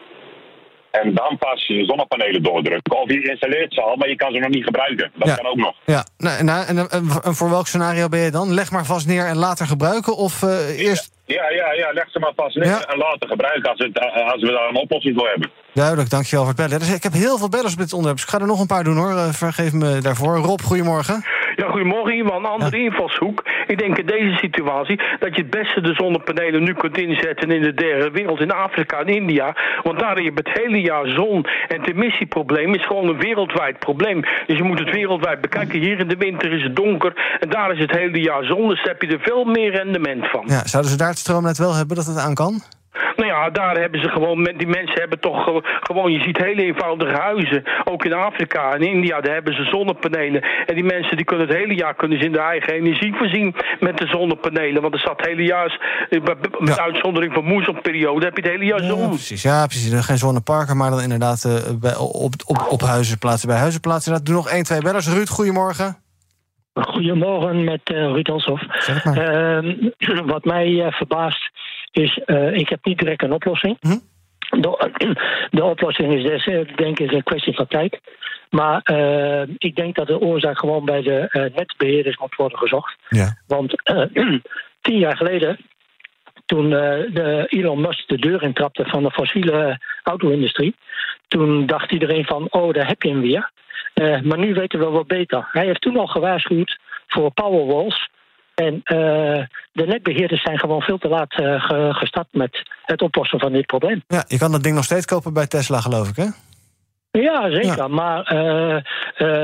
[1.01, 3.01] en dan pas je zonnepanelen doordrukken.
[3.01, 5.11] Of je installeert ze al, maar je kan ze nog niet gebruiken.
[5.15, 5.75] Dat kan ook nog.
[5.85, 8.53] Ja, nou, nou en, en, voor welk scenario ben je dan?
[8.53, 10.17] Leg maar vast neer en later gebruiken?
[10.17, 11.13] Of uh, eerst...
[11.25, 14.41] Ja, ja, ja, leg ze maar vast neer en later gebruiken als, het, eh, als
[14.41, 15.51] we daar een oplossing voor hebben.
[15.73, 16.79] Duidelijk, dankjewel voor het bellen.
[16.79, 18.15] Dus ik heb heel veel bellers op dit onderwerp.
[18.15, 19.11] Dus ik ga er nog een paar doen hoor.
[19.11, 20.35] Uh, vergeef me daarvoor.
[20.35, 21.23] Rob, goedemorgen.
[21.55, 22.43] Ja, goedemorgen Iwan.
[22.45, 23.43] Een andere invalshoek.
[23.67, 27.61] Ik denk in deze situatie dat je het beste de zonnepanelen nu kunt inzetten in
[27.61, 29.55] de derde wereld, in Afrika en India.
[29.83, 31.45] Want daar heb je het hele jaar zon.
[31.67, 34.21] En het emissieprobleem is gewoon een wereldwijd probleem.
[34.47, 35.79] Dus je moet het wereldwijd bekijken.
[35.79, 38.69] Hier in de winter is het donker en daar is het hele jaar zon.
[38.69, 40.43] Dus heb je er veel meer rendement van.
[40.47, 42.61] Ja, zouden ze daar het stroomnet wel hebben dat het aan kan?
[43.15, 47.15] Nou ja, daar hebben ze gewoon, die mensen hebben toch gewoon, je ziet hele eenvoudige
[47.15, 47.63] huizen.
[47.83, 50.41] Ook in Afrika en India, daar hebben ze zonnepanelen.
[50.65, 53.55] En die mensen die kunnen het hele jaar kunnen ze in de eigen energie voorzien
[53.79, 54.81] met de zonnepanelen.
[54.81, 56.21] Want er staat het hele jaar, eh,
[56.59, 59.01] met uitzondering van moessonperiode, heb je het hele jaar zon.
[59.01, 60.05] Ja, precies, ja, precies.
[60.05, 64.23] Geen zonneparken, maar dan inderdaad uh, bij, op, op, op huizen plaatsen, bij huizen plaatsen.
[64.23, 65.13] Doe nog één, twee bellers.
[65.13, 66.03] Ruud, goedemorgen.
[66.73, 68.61] Goedemorgen met uh, Ruud Alsof.
[69.05, 69.59] Uh,
[70.33, 71.51] wat mij uh, verbaast
[71.95, 73.77] is, uh, ik heb niet direct een oplossing.
[73.79, 73.97] Hm?
[74.49, 75.15] De,
[75.49, 77.99] de, oplossing is dus, ik denk, is een kwestie van tijd.
[78.49, 78.81] Maar
[79.57, 82.95] ik denk dat de oorzaak gewoon bij de netbeheerders moet worden gezocht.
[83.09, 83.37] Ja.
[83.47, 83.73] Want
[84.81, 85.57] tien jaar geleden,
[86.45, 90.75] toen de Elon Musk de deur intrapte van de fossiele auto-industrie,
[91.27, 93.51] toen dacht iedereen van, oh, daar heb je hem weer.
[94.23, 95.47] Maar nu weten we wel beter.
[95.51, 98.09] Hij heeft toen al gewaarschuwd voor powerwalls.
[98.55, 98.81] En uh,
[99.71, 104.03] de netbeheerders zijn gewoon veel te laat uh, gestart met het oplossen van dit probleem.
[104.07, 106.27] Ja, je kan dat ding nog steeds kopen bij Tesla, geloof ik, hè?
[107.11, 107.77] Ja, zeker.
[107.77, 107.87] Ja.
[107.87, 108.17] Maar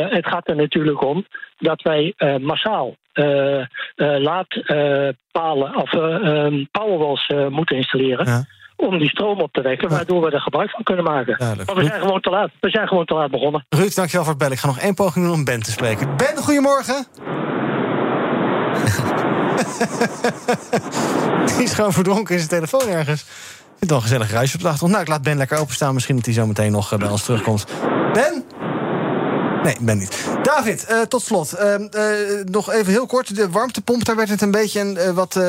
[0.10, 1.26] het gaat er natuurlijk om
[1.58, 2.96] dat wij massaal
[3.96, 8.26] laadpalen of um, powerwalls moeten installeren.
[8.26, 8.46] Ja
[8.76, 11.38] om die stroom op te wekken, waardoor we er gebruik van kunnen maken.
[11.38, 11.70] Duidelijk.
[11.70, 12.50] Maar we zijn gewoon te laat.
[12.60, 13.66] We zijn gewoon te laat begonnen.
[13.70, 14.54] Ruud, dankjewel voor het bellen.
[14.54, 16.18] Ik ga nog één poging doen om Ben te spreken.
[16.18, 17.06] Ben, goedemorgen.
[21.56, 23.26] Die is gewoon verdronken in zijn telefoon ergens.
[23.80, 24.94] Wel een gezellig ruisje op de achtergrond.
[24.94, 25.94] Nou, ik laat Ben lekker openstaan.
[25.94, 27.66] Misschien dat hij zo meteen nog bij ons terugkomt.
[28.14, 28.44] Ben?
[29.64, 30.26] Nee, ben niet.
[30.44, 31.54] David, uh, tot slot.
[31.60, 33.36] Uh, uh, nog even heel kort.
[33.36, 35.40] De warmtepomp, daar werd het een beetje een wat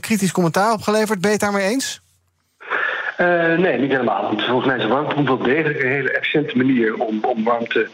[0.00, 1.20] kritisch commentaar op geleverd.
[1.20, 2.03] Ben je het daarmee eens?
[3.20, 4.22] Uh, nee, niet helemaal.
[4.22, 7.88] Want volgens mij is warmtepomp wel degelijk een hele efficiënte manier om, om warmte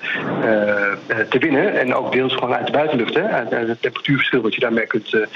[0.44, 1.80] uh, te winnen.
[1.80, 5.12] En ook deels gewoon uit de buitenlucht, hè, uit, het temperatuurverschil wat je daarmee kunt.
[5.12, 5.26] Uh,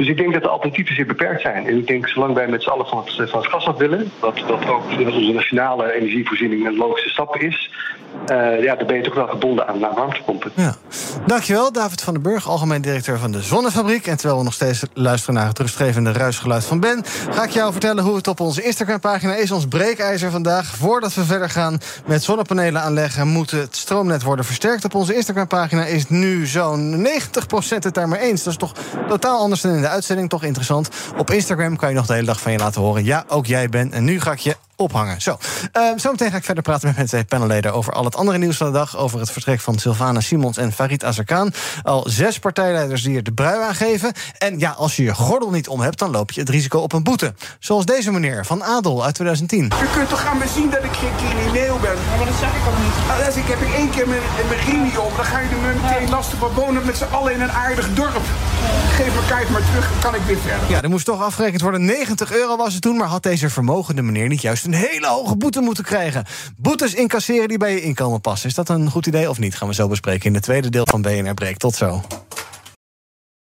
[0.00, 1.66] dus ik denk dat de alternatieven zeer beperkt zijn.
[1.66, 4.40] En ik denk, zolang wij met z'n allen van het, het gas af willen, wat,
[4.40, 7.70] wat ook onze nationale energievoorziening een logische stap is,
[8.30, 10.52] uh, ja, dan ben je toch wel gebonden aan, aan warmtepompen.
[10.54, 10.74] Ja.
[11.26, 14.06] Dankjewel, David van den Burg, algemeen directeur van de Zonnefabriek.
[14.06, 17.72] En terwijl we nog steeds luisteren naar het rustgevende ruisgeluid van Ben, ga ik jou
[17.72, 19.50] vertellen hoe het op onze Instagram-pagina is.
[19.50, 20.66] Ons breekijzer vandaag.
[20.66, 24.84] Voordat we verder gaan met zonnepanelen aanleggen, moet het stroomnet worden versterkt.
[24.84, 28.42] Op onze Instagram-pagina is nu zo'n 90% het daarmee eens.
[28.42, 28.72] Dat is toch
[29.08, 30.28] totaal anders dan in de uitzending.
[30.28, 30.88] Toch interessant.
[31.16, 33.04] Op Instagram kan je nog de hele dag van je laten horen.
[33.04, 33.92] Ja, ook jij bent.
[33.92, 35.20] En nu ga ik je ophangen.
[35.20, 35.38] Zo,
[35.76, 37.72] uh, zometeen ga ik verder praten met mijn twee panelleden...
[37.72, 38.96] over al het andere nieuws van de dag.
[38.96, 41.52] Over het vertrek van Sylvana Simons en Farid Azarkan.
[41.82, 44.12] Al zes partijleiders die er de brui aan geven.
[44.38, 45.98] En ja, als je je gordel niet om hebt...
[45.98, 47.34] dan loop je het risico op een boete.
[47.58, 49.64] Zoals deze meneer van Adel uit 2010.
[49.64, 51.96] Je kunt toch gaan zien dat ik geen crimineel ben?
[52.16, 53.26] maar dat zeg ik ook niet.
[53.26, 55.12] Als ik heb ik één keer mijn, mijn ring niet op...
[55.16, 58.24] dan ga je er meteen lastig van wonen met z'n allen in een aardig dorp.
[58.90, 60.70] Geef me kijk maar terug, kan ik weer verder.
[60.70, 61.84] Ja, er moest toch afgerekend worden.
[61.84, 65.36] 90 euro was het toen, maar had deze vermogende meneer niet juist een hele hoge
[65.36, 66.24] boete moeten krijgen.
[66.56, 68.48] Boetes incasseren die bij je inkomen passen.
[68.48, 69.54] Is dat een goed idee of niet?
[69.54, 71.56] Gaan we zo bespreken in het tweede deel van BNR Breek.
[71.56, 72.02] Tot zo.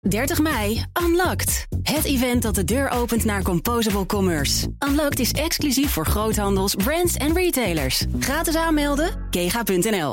[0.01, 1.67] 30 mei, Unlocked.
[1.83, 4.69] Het event dat de deur opent naar Composable Commerce.
[4.89, 8.05] Unlocked is exclusief voor groothandels, brands en retailers.
[8.19, 10.13] Gratis aanmelden, kega.nl.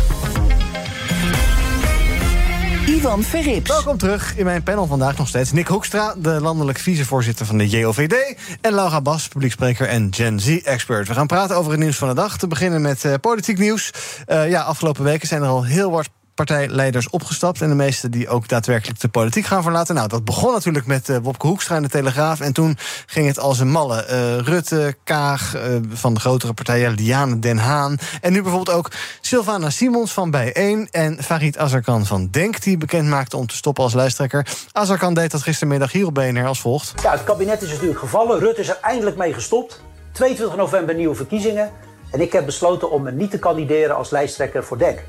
[2.85, 3.69] Ivan Verrips.
[3.69, 5.51] Welkom terug in mijn panel vandaag nog steeds.
[5.51, 8.37] Nick Hoekstra, de landelijk vicevoorzitter van de JOVD.
[8.61, 11.07] En Laura Bas, publiekspreker en Gen Z-expert.
[11.07, 12.37] We gaan praten over het nieuws van de dag.
[12.37, 13.91] Te beginnen met uh, politiek nieuws.
[14.27, 16.09] Uh, ja, afgelopen weken zijn er al heel wat
[16.45, 17.61] partijleiders opgestapt.
[17.61, 19.95] En de meeste die ook daadwerkelijk de politiek gaan verlaten.
[19.95, 22.39] Nou, dat begon natuurlijk met uh, Wopke Hoekstra in de Telegraaf.
[22.39, 24.05] En toen ging het als een malle.
[24.09, 27.97] Uh, Rutte, Kaag uh, van de grotere partijen, Diane Den Haan.
[28.21, 30.91] En nu bijvoorbeeld ook Sylvana Simons van Bij1.
[30.91, 34.47] En Farid Azarkan van Denk, die bekend maakte om te stoppen als lijsttrekker.
[34.71, 36.93] Azarkan deed dat gistermiddag hier op BNR als volgt.
[37.03, 38.39] Ja, het kabinet is natuurlijk gevallen.
[38.39, 39.81] Rutte is er eindelijk mee gestopt.
[40.11, 41.71] 22 november nieuwe verkiezingen.
[42.11, 44.99] En ik heb besloten om niet te kandideren als lijsttrekker voor Denk.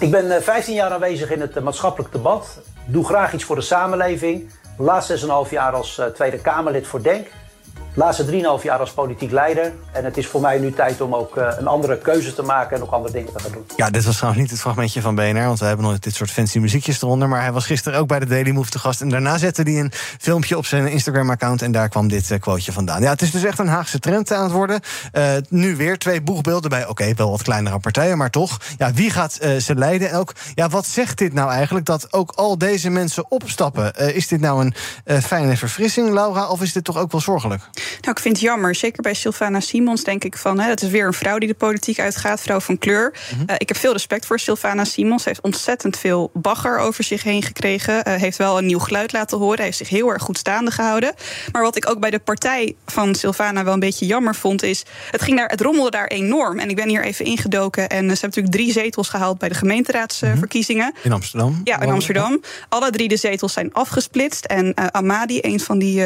[0.00, 2.60] Ik ben 15 jaar aanwezig in het maatschappelijk debat.
[2.86, 4.50] Doe graag iets voor de samenleving.
[4.76, 7.26] De laatste 6,5 jaar als Tweede Kamerlid voor Denk.
[7.94, 8.24] Laatste
[8.58, 9.72] 3,5 jaar als politiek leider.
[9.92, 12.82] En het is voor mij nu tijd om ook een andere keuze te maken en
[12.82, 13.64] ook andere dingen te gaan doen.
[13.76, 16.30] Ja, dit was trouwens niet het fragmentje van BNR, want we hebben nooit dit soort
[16.30, 17.28] fancy muziekjes eronder.
[17.28, 19.00] Maar hij was gisteren ook bij de Daily Move te gast.
[19.00, 21.62] En daarna zette hij een filmpje op zijn Instagram-account.
[21.62, 23.02] En daar kwam dit uh, quoteje vandaan.
[23.02, 24.80] Ja, het is dus echt een Haagse trend aan het worden.
[25.12, 28.60] Uh, nu weer twee boegbeelden bij, oké, wel wat kleinere partijen, maar toch.
[28.78, 30.10] Ja, wie gaat ze leiden?
[30.10, 34.14] En ook, ja, wat zegt dit nou eigenlijk dat ook al deze mensen opstappen?
[34.14, 34.72] is dit nou
[35.04, 37.62] een fijne verfrissing, Laura, of is dit toch ook wel zorgelijk?
[38.00, 38.74] Nou, ik vind het jammer.
[38.74, 40.60] Zeker bij Sylvana Simons denk ik van...
[40.60, 43.14] Hè, het is weer een vrouw die de politiek uitgaat, vrouw van kleur.
[43.32, 43.50] Mm-hmm.
[43.50, 45.22] uh, ik heb veel respect voor Sylvana Simons.
[45.22, 48.08] Ze heeft ontzettend veel bagger over zich heen gekregen.
[48.08, 49.56] Uh, heeft wel een nieuw geluid laten horen.
[49.56, 51.14] Hij heeft zich heel erg goed staande gehouden.
[51.52, 54.62] Maar wat ik ook bij de partij van Sylvana wel een beetje jammer vond...
[54.62, 56.58] is, het, ging daar, het rommelde daar enorm.
[56.58, 57.88] En ik ben hier even ingedoken.
[57.88, 60.86] En ze hebben natuurlijk drie zetels gehaald bij de gemeenteraadsverkiezingen.
[60.86, 61.04] Mm-hmm.
[61.04, 61.60] In Amsterdam?
[61.64, 62.40] Ja, in Amsterdam.
[62.68, 64.44] Alle drie de zetels zijn afgesplitst.
[64.44, 66.02] En Amadi, een van die,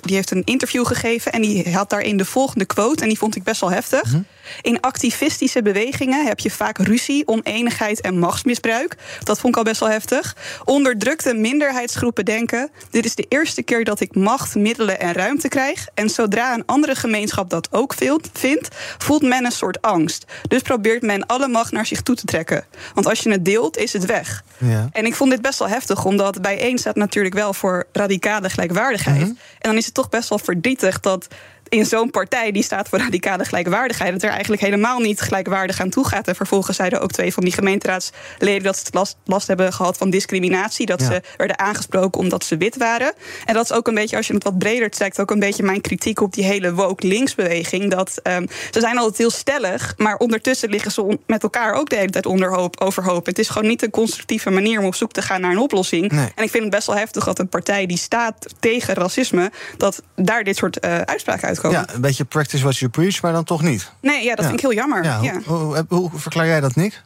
[0.00, 0.93] die heeft een interview gegeven...
[1.32, 4.04] En die had daarin de volgende quote, en die vond ik best wel heftig.
[4.04, 4.26] Mm-hmm.
[4.60, 8.96] In activistische bewegingen heb je vaak ruzie, oneenigheid en machtsmisbruik.
[9.22, 10.36] Dat vond ik al best wel heftig.
[10.64, 15.86] Onderdrukte minderheidsgroepen denken: dit is de eerste keer dat ik macht, middelen en ruimte krijg.
[15.94, 17.94] En zodra een andere gemeenschap dat ook
[18.32, 20.24] vindt, voelt men een soort angst.
[20.48, 22.64] Dus probeert men alle macht naar zich toe te trekken.
[22.94, 24.44] Want als je het deelt, is het weg.
[24.58, 24.88] Ja.
[24.92, 29.18] En ik vond dit best wel heftig, omdat bijeen staat natuurlijk wel voor radicale gelijkwaardigheid.
[29.18, 29.38] Mm-hmm.
[29.58, 31.28] En dan is het toch best wel verdrietig dat
[31.68, 35.90] in zo'n partij die staat voor radicale gelijkwaardigheid, dat er eigenlijk helemaal niet gelijkwaardig aan
[35.90, 36.28] toe gaat.
[36.28, 40.10] En vervolgens zeiden ook twee van die gemeenteraadsleden dat ze last, last hebben gehad van
[40.10, 40.86] discriminatie.
[40.86, 41.06] Dat ja.
[41.06, 43.12] ze werden aangesproken omdat ze wit waren.
[43.44, 45.62] En dat is ook een beetje, als je het wat breder trekt, ook een beetje
[45.62, 47.90] mijn kritiek op die hele woke linksbeweging.
[47.90, 51.96] Dat um, ze zijn altijd heel stellig, maar ondertussen liggen ze met elkaar ook de
[51.96, 53.26] hele tijd onderhoop, overhoop.
[53.26, 56.10] Het is gewoon niet een constructieve manier om op zoek te gaan naar een oplossing.
[56.12, 56.32] Nee.
[56.34, 60.02] En ik vind het best wel heftig dat een partij die staat tegen racisme, dat
[60.16, 61.86] daar dit soort uh, uitspraken uitkomen.
[61.88, 63.90] Ja, een beetje practice what you preach, maar dan toch niet.
[64.00, 64.44] Nee, ja, dat Ja.
[64.50, 65.04] vind ik heel jammer.
[65.04, 65.40] Ja.
[65.44, 67.02] Hoe, hoe, hoe verklaar jij dat, Nick?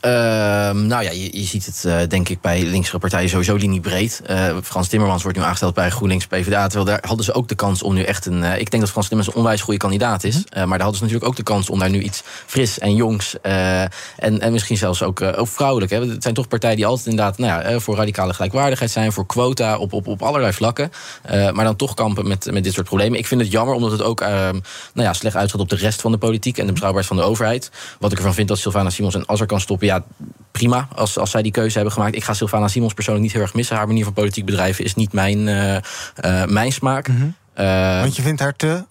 [0.00, 4.20] Ehm, nou ja, je, je ziet het eh, denk ik bij linkse partijen sowieso liniebreed.
[4.26, 6.66] Eh Frans Timmermans wordt nu aangesteld bij GroenLinks PvdA.
[6.66, 8.44] Terwijl daar hadden ze ook de kans om nu echt een...
[8.44, 10.36] eh, ik denk dat Frans Timmermans een onwijs goede kandidaat is.
[10.36, 12.94] Eh, maar daar hadden ze natuurlijk ook de kans om daar nu iets fris en
[12.94, 13.40] jongs...
[13.40, 15.90] en, en misschien zelfs ook, ook vrouwelijk.
[15.90, 16.06] Hè.
[16.06, 19.12] Het zijn toch partijen die altijd inderdaad nou ja, voor radicale gelijkwaardigheid zijn...
[19.12, 20.92] voor quota op, op, op allerlei vlakken.
[21.28, 23.18] Maar dan toch kampen met, met dit soort problemen.
[23.18, 24.58] Ik vind het jammer omdat het ook ehm,
[24.94, 26.58] nou ja, slecht uitgaat op de rest van de politiek...
[26.58, 27.70] en de betrouwbaarheid van de overheid.
[27.98, 29.86] Wat ik ervan vind dat Sylvana Simons en Azar kan stoppen...
[29.86, 30.04] ja,
[30.50, 32.14] prima als, als zij die keuze hebben gemaakt.
[32.14, 33.76] Ik ga Sylvana Simons persoonlijk niet heel erg missen.
[33.76, 37.08] Haar manier van politiek bedrijven is niet mijn, eh, eh, mijn smaak.
[37.54, 38.84] Eh, Want je vindt haar te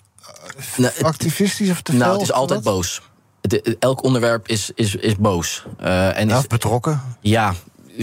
[0.78, 2.00] nou, activistisch of te fel?
[2.00, 3.02] nou, het is altijd boos.
[3.80, 5.66] Elk onderwerp is, is, is boos.
[5.80, 7.02] Eh, en is, Of betrokken?
[7.22, 7.54] ja,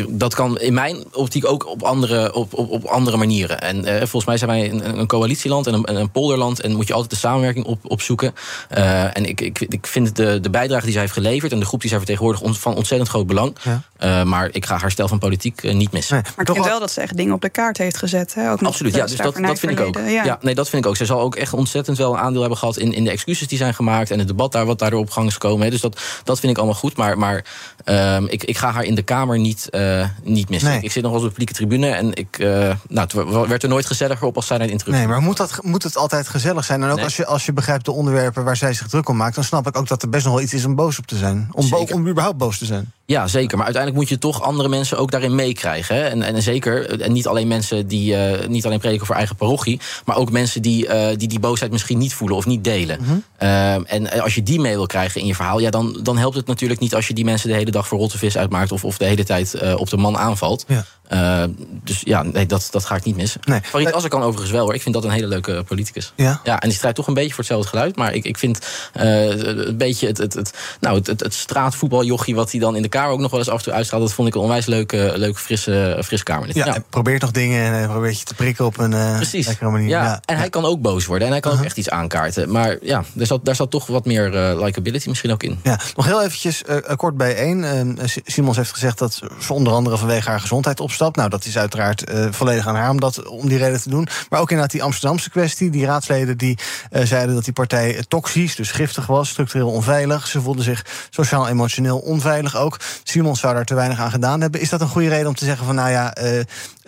[0.08, 3.60] dat kan in mijn optiek ook op andere, op, op, op andere manieren.
[3.60, 6.60] En eh, volgens mij zijn wij een, een coalitieland en een, een polderland...
[6.60, 8.34] en moet je altijd de samenwerking op, opzoeken.
[8.68, 11.52] Eh, en ik, ik, ik vind de, de bijdrage die zij heeft geleverd...
[11.52, 13.56] en de groep die zij vertegenwoordigt van ontzettend groot belang.
[13.62, 13.82] Ja.
[14.02, 16.16] Eh, maar ik ga haar stijl van politiek eh, niet missen.
[16.36, 18.34] Maar ik vind wel dat ze echt dingen op de kaart heeft gezet.
[18.34, 18.50] Hè?
[18.50, 19.98] Ook nog Absoluut, ja, dus dat, dat vind ik ook.
[20.06, 20.38] Ja.
[20.40, 20.96] nee, dat vind ik ook.
[20.96, 23.58] Zij zal ook echt ontzettend wel een aandeel hebben gehad in, in de excuses die
[23.58, 25.64] zijn gemaakt en het debat daar wat daardoor op gang is gekomen.
[25.64, 25.70] hè.
[25.70, 26.96] Dus dat, dat vind ik allemaal goed.
[26.96, 27.44] Maar, maar
[27.84, 30.70] ehm, ik, ik ga haar in de Kamer niet, eh, niet missen.
[30.70, 30.80] Nee.
[30.80, 32.48] Ik zit nog wel eens op de publieke tribune en ik, eh,
[32.88, 35.06] nou, het werd er nooit gezelliger op als zij naar de interruptie.
[35.06, 36.82] Nee, maar moet, dat, moet het altijd gezellig zijn?
[36.82, 37.04] En ook Nee.
[37.04, 39.34] als, je, als je begrijpt de onderwerpen waar zij zich druk om maakt...
[39.34, 41.16] dan snap ik ook dat er best nog wel iets is om boos op te
[41.16, 41.48] zijn.
[41.52, 42.92] Om, om überhaupt boos te zijn.
[43.12, 43.56] Ja, zeker.
[43.56, 46.10] Maar uiteindelijk moet je toch andere mensen ook daarin meekrijgen.
[46.10, 49.80] En, en zeker, en niet alleen mensen die eh, niet alleen prediken voor eigen parochie,
[50.04, 53.24] maar ook mensen die, eh, die die boosheid misschien niet voelen of niet delen.
[53.38, 56.36] Ehm, en als je die mee wil krijgen in je verhaal, ja, dan, dan helpt
[56.36, 58.84] het natuurlijk niet als je die mensen de hele dag voor rotte vis uitmaakt of,
[58.84, 60.66] of de hele tijd eh, op de man aanvalt.
[61.12, 61.44] Eh,
[61.84, 63.40] dus ja, nee, dat, dat ga ik niet missen.
[63.44, 63.60] Nee.
[63.62, 64.74] Farid kan overigens wel hoor.
[64.74, 66.12] Ik vind dat een hele leuke politicus.
[66.16, 66.40] Ja?
[66.44, 67.96] Ja, en die strijdt toch een beetje voor hetzelfde geluid.
[67.96, 68.58] Maar ik, ik vind
[68.92, 72.34] eh, een beetje het, het, het, nou, het, het, het straatvoetbaljochie...
[72.34, 74.02] wat hij dan in de Kamer ook nog wel eens af en toe uitstraalt...
[74.02, 76.54] dat vond ik een onwijs leuke, leuke frisse, frisse Kamerlid.
[76.56, 79.46] Ja, hij probeert nog dingen en probeert je te prikken op een eh, Precies.
[79.46, 79.88] lekkere manier.
[79.88, 82.50] Ja, en hij kan ook boos worden en hij kan ook echt iets aankaarten.
[82.50, 85.60] Maar ja, daar zat, daar zat toch wat meer eh, likability misschien ook in.
[85.62, 87.64] Ja, nog heel eventjes eh, kort bij één.
[87.98, 91.58] Eh, S- Simons heeft gezegd dat ze onder andere vanwege haar gezondheid Nou, dat is
[91.58, 94.08] uiteraard eh, volledig aan haar om, dat, om die reden te doen.
[94.28, 95.70] Maar ook inderdaad die Amsterdamse kwestie.
[95.70, 96.58] Die raadsleden die
[96.90, 100.26] eh, zeiden dat die partij eh, toxisch, dus giftig was, structureel onveilig.
[100.26, 102.80] Ze voelden zich sociaal-emotioneel onveilig ook.
[103.02, 104.60] Simons zou daar te weinig aan gedaan hebben.
[104.60, 106.14] Is dat een goede reden om te zeggen van nou ja,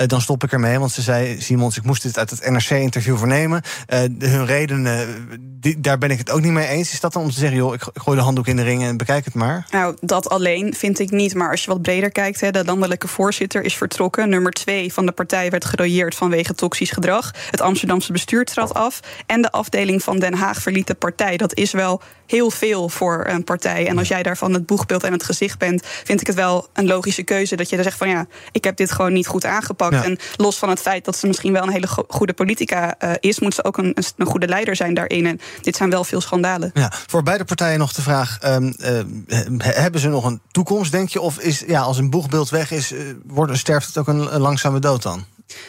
[0.07, 0.79] dan stop ik ermee?
[0.79, 3.63] Want ze zei, Simons, ik moest dit uit het NRC-interview vernemen.
[3.87, 5.09] De- hun redenen,
[5.41, 6.93] die, daar ben ik het ook niet mee eens.
[6.93, 8.83] Is dat dan om te zeggen, joh, ik, ik gooi de handdoek in de ring
[8.83, 9.67] en bekijk het maar?
[9.71, 11.35] Nou, dat alleen vind ik niet.
[11.35, 14.04] Maar als je wat breder kijkt, hè, de landelijke voorzitter is vertrokken.
[14.13, 17.31] Nummer twee van de partij werd gerooieerd vanwege toxisch gedrag.
[17.51, 19.01] Het Amsterdamse bestuur trad af.
[19.27, 21.37] En de afdeling van Den Haag verliet de partij.
[21.37, 23.87] Dat is wel heel veel voor een partij.
[23.89, 26.87] En als jij daarvan het boegbeeld en het gezicht bent, vind ik het wel een
[26.87, 27.57] logische keuze.
[27.57, 29.95] Dat je dan zegt van ja, ik heb dit gewoon niet goed aangepakt.
[29.95, 30.05] Ja.
[30.05, 33.11] En los van het feit dat ze misschien wel een hele go- goede politica eh,
[33.21, 35.27] is, moet ze ook een, een goede leider zijn daarin.
[35.27, 36.71] En dit zijn wel veel schandalen.
[36.75, 39.01] Ja, voor beide partijen nog de vraag: ehm, eh,
[39.59, 41.21] he- hebben ze nog een toekomst, denk je?
[41.21, 44.41] Of is ja, als een boegbeeld weg is, eh, wordt, sterft het ook een, een
[44.41, 45.25] langzame dood dan?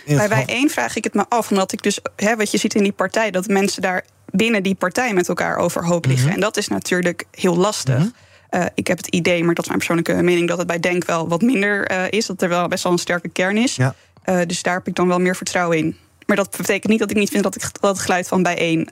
[0.06, 2.76] Bij bij één vraag ik het me af, omdat ik dus, hè, wat je ziet
[2.76, 6.26] in die partij, dat mensen daar binnen die partij met elkaar overhoop liggen.
[6.26, 6.36] Mhm.
[6.36, 8.12] En dat is natuurlijk heel lastig.
[8.50, 11.06] Eh, ik heb het idee, maar dat is mijn persoonlijke mening, dat het bij Denk
[11.06, 12.26] wel wat minder eh, is.
[12.26, 13.76] Dat er wel best wel een sterke kern is.
[13.76, 13.96] Ja.
[14.24, 15.98] Eh, dus daar heb ik dan wel meer vertrouwen in.
[16.26, 18.90] Maar dat betekent niet dat ik niet vind dat, ik, dat het geluid van bijeen.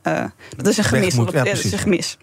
[0.58, 1.15] dat is een gemis.
[1.15, 1.26] moet.
[1.26, 2.17] Dat, Ja, dat is een gemis.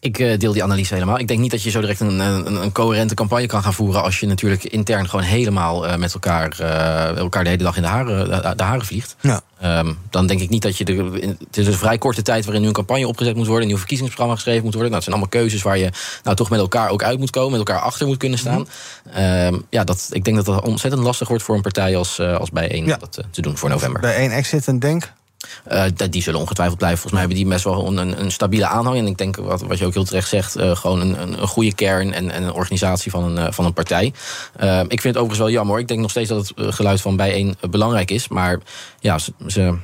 [0.00, 1.18] Ik eh, deel die analyse helemaal.
[1.18, 4.02] Ik denk niet dat je zo direct een, een, een coherente campagne kan gaan voeren.
[4.02, 7.82] als je natuurlijk intern gewoon helemaal eh, met elkaar, eh, elkaar de hele dag in
[7.82, 9.16] de haren, de, de haren vliegt.
[9.20, 9.40] Ja.
[9.60, 10.84] Ehm, dan denk ik niet dat je.
[10.84, 13.62] De, het is een vrij korte tijd waarin nu een campagne opgezet moet worden.
[13.62, 14.90] een nieuw verkiezingsprogramma geschreven moet worden.
[14.90, 15.90] Nou, het zijn allemaal keuzes waar je
[16.22, 17.58] nou, toch met elkaar ook uit moet komen.
[17.58, 18.68] met elkaar achter moet kunnen staan.
[19.12, 22.50] Ehm, ja, dat, ik denk dat dat ontzettend lastig wordt voor een partij als, als
[22.50, 24.00] bijeen om dat te doen voor november.
[24.00, 25.12] Bij één exit en denk.
[25.94, 27.00] Dat- die zullen ongetwijfeld blijven.
[27.00, 28.98] Volgens mij hebben die best wel een, een, stabiele aanhang.
[28.98, 31.74] En ik denk, wat, wat je ook heel terecht zegt, eh, gewoon een, een, goede
[31.74, 34.04] kern en, en een organisatie van een, eh, van een partij.
[34.88, 35.78] Ik vind het overigens wel jammer.
[35.78, 38.28] Ik denk nog steeds dat het geluid van bijeen belangrijk is.
[38.28, 38.58] Maar
[39.00, 39.76] ja, ze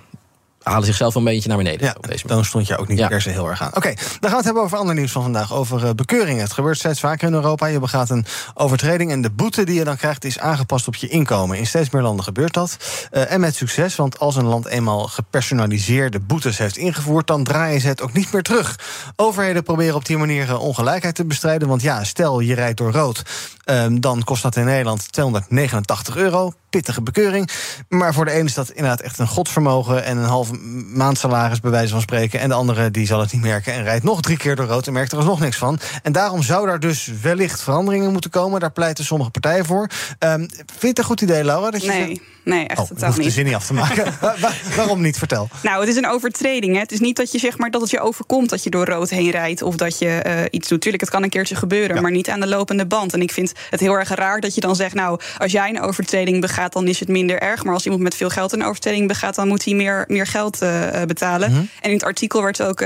[0.69, 1.87] halen zichzelf een beetje naar beneden.
[1.87, 3.71] Ja, dan stond je ook niet per se heel erg aan.
[3.75, 5.53] Oké, dan gaan we het hebben over ander nieuws van vandaag.
[5.53, 6.43] Over eh, bekeuringen.
[6.43, 7.67] Het gebeurt steeds vaker in Europa.
[7.67, 8.25] Je begaat een
[8.55, 10.25] overtreding en de boete die je dan krijgt...
[10.25, 11.59] is aangepast op je inkomen.
[11.59, 12.77] In steeds meer landen gebeurt dat.
[13.11, 17.27] Eh, en met succes, want als een land eenmaal gepersonaliseerde boetes heeft ingevoerd...
[17.27, 18.79] dan draaien ze het ook niet meer terug.
[19.17, 21.69] Overheden proberen op die manier eh, ongelijkheid te bestrijden.
[21.69, 23.23] Want ja, stel je rijdt door rood...
[23.65, 26.53] ehm, dan kost dat in Nederland 289 euro.
[26.71, 27.51] Pittige bekeuring.
[27.89, 30.05] Maar voor de ene is dat inderdaad echt een godsvermogen...
[30.05, 30.56] en een halve
[30.95, 32.41] maandsalaris bij wijze van spreken.
[32.41, 34.87] En de andere die zal het niet merken en rijdt nog drie keer door rood...
[34.87, 35.79] en merkt er alsnog niks van.
[36.03, 38.61] En daarom zou daar dus wellicht veranderingen moeten komen.
[38.61, 39.89] Daar pleiten sommige partijen voor.
[40.19, 41.71] Ehm, vind je het een goed idee, Laura?
[41.71, 43.33] Dat je Nee, nee, echt Oh, totaal hoeft de niet.
[43.33, 44.05] zin niet af te maken.
[44.21, 45.19] Wa- wa- waarom niet?
[45.19, 45.49] Vertel.
[45.63, 46.75] Nou, het is een overtreding.
[46.75, 46.81] Hè.
[46.81, 49.11] Het is niet dat je zeg maar dat het je overkomt dat je door rood
[49.11, 50.81] heen rijdt of dat je eh, iets doet.
[50.81, 53.13] Tuurlijk, het kan een keertje gebeuren, maar niet aan de lopende band.
[53.13, 55.81] En ik vind het heel erg raar dat je dan zegt, nou, als jij een
[55.81, 57.65] overtreding begaat, dan is het minder erg.
[57.65, 60.63] Maar als iemand met veel geld een overtreding begaat, dan moet hij meer, meer geld
[60.63, 61.51] eh, eh, betalen.
[61.51, 61.61] Mhm.
[61.61, 62.81] En in het artikel werd ook,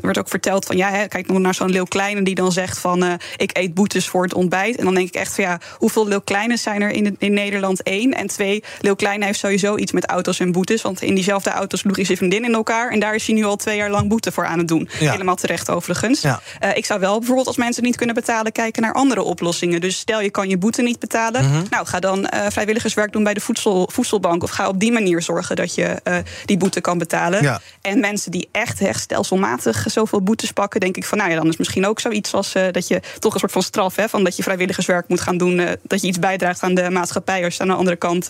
[0.00, 2.78] werd ook verteld van, ja, hè, kijk nog naar zo'n Leeuw Kleine die dan zegt
[2.78, 4.76] van, ik eet boetes voor het ontbijt.
[4.76, 7.80] En dan denk ik echt van, ja, hoeveel Leeuw Kleines zijn er in, in Nederland?
[7.82, 8.14] Eén.
[8.14, 10.82] En twee, Leeuw Kleine heeft sowieso iets met auto's en boetes.
[10.82, 12.90] Want in diezelfde auto's sloeg hij zijn vriendin in elkaar.
[12.90, 14.88] En daar is hij nu al twee jaar lang boete voor aan het doen.
[14.98, 15.10] Ja.
[15.10, 16.20] Helemaal terecht overigens.
[16.20, 16.40] Ja.
[16.60, 18.52] Eh, ik zou wel bijvoorbeeld als mensen niet kunnen betalen...
[18.52, 19.80] kijken naar andere oplossingen.
[19.80, 21.44] Dus stel je kan je boete niet betalen.
[21.44, 21.62] Mhm.
[21.70, 24.42] Nou, ga dan eh, vrijwilligerswerk doen bij de voedsel, voedselbank.
[24.42, 27.42] Of ga op die manier zorgen dat je eh, die boete kan betalen.
[27.42, 27.60] Ja.
[27.80, 30.80] En mensen die echt, echt stelselmatig zoveel boetes pakken...
[30.80, 32.52] denk ik van, nou ja, dan is misschien ook zoiets als...
[32.70, 35.60] dat je toch een soort van straf, hè, van dat je vrijwilligerswerk moet gaan doen...
[35.82, 37.44] dat je iets bijdraagt aan de maatschappij...
[37.44, 38.26] als je aan de andere kant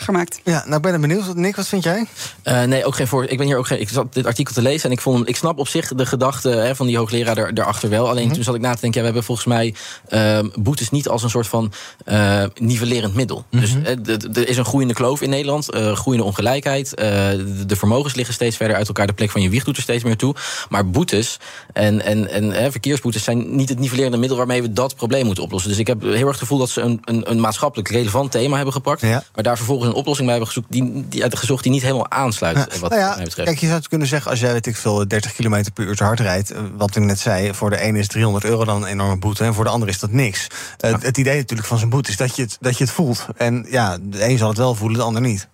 [0.00, 0.64] ergens erger maakt.
[0.64, 1.34] Ja, nou ben ik benieuwd.
[1.34, 2.06] Nick, wat vind jij?
[2.44, 3.24] Uh, nee, ook geen voor.
[3.24, 3.80] Ik ben hier ook geen.
[3.80, 5.28] Ik zat dit artikel te lezen en ik vond.
[5.28, 8.08] Ik snap op zich de gedachte hè, van die hoogleraar er, erachter wel.
[8.08, 9.00] Alleen mm toen zat ik na te denken.
[9.00, 9.74] Ja, we hebben volgens mij
[10.08, 11.72] uh, boetes niet als een soort van
[12.06, 13.44] uh, nivellerend middel.
[13.50, 14.02] Mm -hmm.
[14.02, 16.90] Dus er is een groeiende kloof in Nederland, groeiende ongelijkheid.
[16.96, 19.06] De, de, vermogens liggen steeds verder uit elkaar.
[19.06, 20.34] De plek van je wieg doet er steeds meer toe.
[20.68, 21.38] Maar boetes
[21.72, 25.70] en, en, en verkeersboetes zijn niet het nivellerende middel waarmee we dat probleem moeten oplossen.
[25.70, 28.56] Dus ik heb heel erg het gevoel dat ze een, een, een maatschappelijk relevant thema
[28.56, 29.00] hebben gepakt.
[29.00, 29.24] Ja.
[29.34, 32.56] Maar daar vervolgens een oplossing bij hebben gezocht die, die, gezocht die niet helemaal aansluit.
[32.56, 32.78] Ja.
[32.80, 33.48] Wat nou ja, mij betreft.
[33.48, 35.96] Kijk, je zou het kunnen zeggen als jij weet ik veel 30 km per uur
[35.96, 36.52] te hard rijdt.
[36.76, 39.44] Wat ik net zei, voor de ene is 300 euro dan een enorme boete.
[39.44, 40.46] En voor de andere is dat niks.
[40.76, 40.88] Ja.
[40.88, 43.26] Het, het idee natuurlijk van zijn boete is dat je, het, dat je het voelt.
[43.36, 45.48] En ja, de een zal het wel voelen, de ander niet.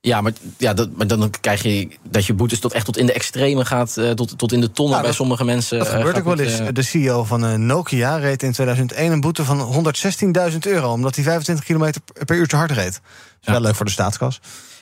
[0.00, 3.06] Ja, maar, ja dat, maar dan krijg je dat je boetes tot echt tot in
[3.06, 5.78] de extreme gaat, uh, tot, tot in de tonnen Ja, bij dat- sommige mensen.
[5.78, 6.58] Dat eh, gebeurt ook wel eens.
[6.58, 9.60] eh, De CEO van eh, Nokia reed in 2001 een boete van
[10.52, 10.92] 116.000 euro...
[10.92, 11.92] omdat hij 25 km
[12.24, 12.92] per uur te hard reed.
[12.92, 13.02] Dat
[13.40, 14.40] is wel leuk voor de staatskas.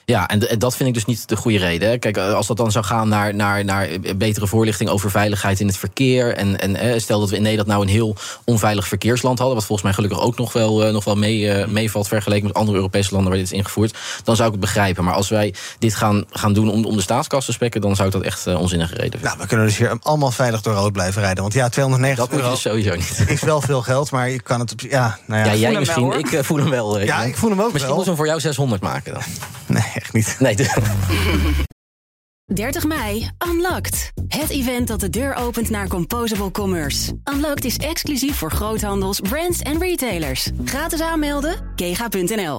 [0.09, 1.89] Ja, en, dat vind ik dus niet de goede reden.
[1.89, 1.99] hè.
[1.99, 5.77] Kijk, als dat dan zou gaan naar, naar, naar betere voorlichting over veiligheid in het
[5.77, 6.35] verkeer.
[6.37, 9.57] En, en eh, stel dat we in Nederland nou een heel onveilig verkeersland hadden.
[9.57, 12.57] Wat volgens mij gelukkig ook nog wel, eh, nog wel mee, eh, meevalt vergeleken met
[12.57, 13.97] andere Europese landen waar dit is ingevoerd.
[14.25, 15.05] Dan zou ik het begrijpen.
[15.05, 18.09] Maar als wij dit gaan, gaan doen om, om de staatskas te spekken, dan zou
[18.09, 19.29] ik dat echt eh, onzinnige reden vinden.
[19.29, 21.43] Nou, we kunnen dus hier allemaal veilig door rood blijven rijden.
[21.43, 23.25] Want ja, 290 Dat moet je sowieso niet.
[23.29, 24.81] is wel veel geld, maar je kan het op...
[24.81, 26.13] Ja, nou ja, Ja, jij misschien.
[26.19, 26.99] ik eh, voel hem wel.
[26.99, 27.29] eh, Ja, Jan.
[27.29, 28.05] ik voel hem ook Misschien wel.
[28.05, 29.23] moeten we hem voor jou 600 maken dan.
[29.67, 30.37] Nee, echt niet.
[30.39, 31.65] Nee, de-
[32.55, 34.13] 30 mei, Unlocked.
[34.29, 37.19] Het event dat de deur opent naar Composable Commerce.
[37.35, 40.51] Unlocked is exclusief voor groothandels, brands en retailers.
[40.65, 42.59] Gratis aanmelden, kega.nl.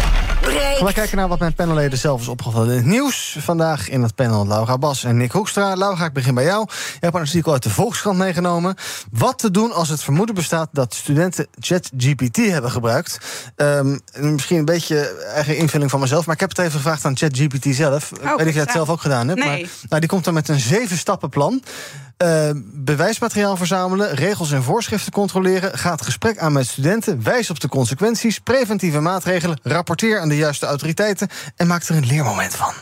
[0.41, 3.35] BNR Gaan we kijken naar wat mijn panelleden zelf is opgevallen in het nieuws.
[3.39, 5.75] Vandaag in het panel Laura Bas en Nick Hoekstra.
[5.75, 6.67] Laura, ik begin bij jou.
[6.69, 8.75] Je hebt een artikel uit de Volkskrant meegenomen.
[9.11, 13.17] Wat te doen als het vermoeden bestaat dat studenten ChatGPT hebben gebruikt.
[13.55, 17.17] Ehm, misschien een beetje eigen invulling van mezelf, maar ik heb het even gevraagd aan
[17.17, 18.11] ChatGPT zelf.
[18.11, 18.71] ik weet het ja.
[18.71, 19.39] zelf ook gedaan hebt.
[19.39, 19.61] Nee.
[19.61, 21.63] Maar, nou, die komt dan met een zeven-stappen-plan.
[22.21, 27.67] Eh, bewijsmateriaal verzamelen, regels en voorschriften controleren, het gesprek aan met studenten, wijs op de
[27.67, 32.73] consequenties, preventieve maatregelen, rapporteer aan de juiste autoriteiten en maak er een leermoment van.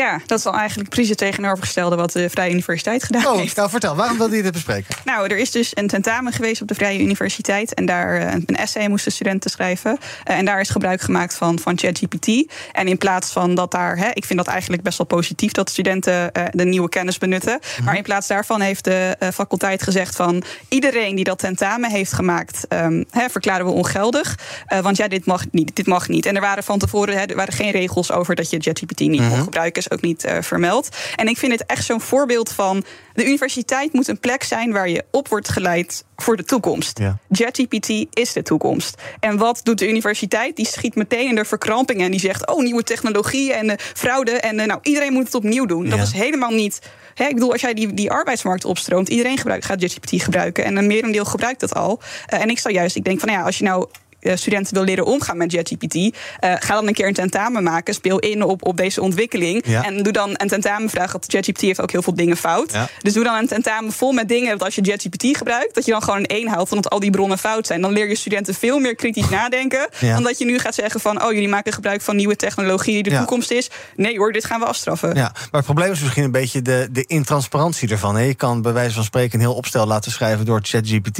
[0.00, 3.56] Ja, dat is al eigenlijk precies het tegenovergestelde wat de Vrije Universiteit gedaan Oh, heeft.
[3.56, 4.94] nou vertel, waarom wilde je dit bespreken?
[5.04, 7.74] Nou, er is dus een tentamen geweest op de Vrije Universiteit.
[7.74, 9.98] En daar eh, een essay moesten studenten schrijven.
[10.24, 12.52] Eh, en daar is gebruik gemaakt van, van ChatGPT.
[12.72, 13.96] En in plaats van dat daar.
[13.96, 17.58] Hè, ik vind dat eigenlijk best wel positief dat studenten eh, de nieuwe kennis benutten.
[17.84, 22.64] Maar in plaats daarvan heeft de faculteit gezegd van iedereen die dat tentamen heeft gemaakt,
[22.68, 24.38] ehm, hè, verklaren we ongeldig.
[24.82, 25.76] Want ja, dit mag niet.
[25.76, 26.26] Dit mag niet.
[26.26, 29.20] En er waren van tevoren hè, er waren geen regels over dat je ChatGPT niet
[29.20, 29.28] Mhm.
[29.28, 29.84] mocht gebruiken.
[29.90, 30.88] Is ook niet eh, vermeld.
[31.16, 32.84] En ik vind het echt zo'n voorbeeld van.
[33.14, 36.98] De universiteit moet een plek zijn waar je op wordt geleid voor de toekomst.
[37.30, 39.02] ChatGPT is de toekomst.
[39.20, 40.56] En wat doet de universiteit?
[40.56, 44.30] Die schiet meteen in de verkramping en die zegt: Oh, nieuwe technologie en eh, fraude.
[44.30, 45.84] En eh, nou, iedereen moet het opnieuw doen.
[45.88, 46.04] Dat Ja.
[46.04, 46.78] is helemaal niet.
[47.14, 50.64] Hè, ik bedoel, als jij die, die arbeidsmarkt opstroomt, iedereen gebruikt, gaat ChatGPT gebruiken.
[50.64, 52.00] En een merendeel gebruikt dat al.
[52.26, 53.86] En ik zou juist, ik denk van nou ja, als je nou
[54.34, 56.10] studenten wil leren omgaan met ChatGPT, eh,
[56.58, 57.94] ga dan een keer een tentamen maken.
[57.94, 59.62] Speel in op, op deze ontwikkeling.
[59.66, 59.84] Ja.
[59.84, 61.12] En doe dan een tentamen vragen.
[61.12, 62.72] Want ChatGPT heeft ook heel veel dingen fout.
[62.72, 62.88] Ja.
[63.02, 64.50] Dus doe dan een tentamen vol met dingen.
[64.50, 66.72] Dat als je ChatGPT gebruikt, dat je dan gewoon een één haalt.
[66.72, 67.80] Omdat al die bronnen fout zijn.
[67.80, 69.88] Dan leer je studenten veel meer kritisch nadenken.
[70.00, 70.14] Ja.
[70.14, 71.22] Dan dat je nu gaat zeggen van.
[71.24, 73.70] Oh, jullie maken gebruik van nieuwe technologie die de toekomst is.
[73.96, 75.14] Nee hoor, dit gaan we afstraffen.
[75.14, 78.16] Ja, maar het probleem is misschien een beetje de, de intransparantie ervan.
[78.16, 78.22] hè.
[78.22, 81.18] Je kan bij wijze van spreken een heel opstel laten schrijven door ChatGPT.